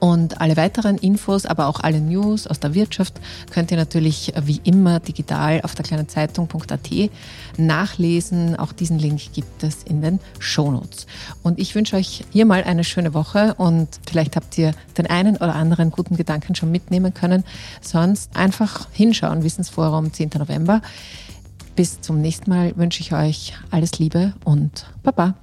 Und 0.00 0.40
alle 0.40 0.56
weiteren 0.56 0.96
Infos, 0.98 1.46
aber 1.46 1.66
auch 1.66 1.80
alle 1.80 2.00
News 2.00 2.46
aus 2.46 2.60
der 2.60 2.74
Wirtschaft 2.74 3.20
könnt 3.50 3.70
ihr 3.70 3.76
natürlich 3.76 4.32
wie 4.44 4.60
immer 4.64 5.00
digital 5.00 5.60
auf 5.62 5.74
der 5.74 5.84
kleinen 5.84 6.08
Zeitung.at 6.08 6.90
nachlesen. 7.56 8.56
Auch 8.56 8.72
diesen 8.72 8.98
Link 8.98 9.32
gibt 9.32 9.62
es 9.62 9.82
in 9.82 10.00
den 10.02 10.20
Shownotes. 10.38 11.06
Und 11.42 11.58
ich 11.58 11.74
wünsche 11.74 11.96
euch 11.96 12.24
hier 12.30 12.46
mal 12.46 12.62
eine 12.64 12.84
schöne 12.84 13.14
Woche 13.14 13.54
und 13.54 13.88
vielleicht 14.08 14.36
habt 14.36 14.56
ihr 14.58 14.72
den 14.96 15.06
einen 15.06 15.36
oder 15.36 15.54
anderen 15.54 15.90
guten 15.90 16.16
Gedanken 16.16 16.54
schon 16.54 16.70
mitnehmen 16.70 17.14
können. 17.14 17.44
Sonst 17.80 18.36
einfach 18.36 18.86
hinschauen, 18.92 19.42
Wissensforum 19.42 20.12
10. 20.12 20.30
November. 20.38 20.80
Bis 21.74 22.00
zum 22.00 22.20
nächsten 22.20 22.50
Mal 22.50 22.76
wünsche 22.76 23.00
ich 23.00 23.12
euch 23.12 23.54
alles 23.70 23.98
Liebe 23.98 24.32
und 24.44 24.86
Baba. 25.02 25.34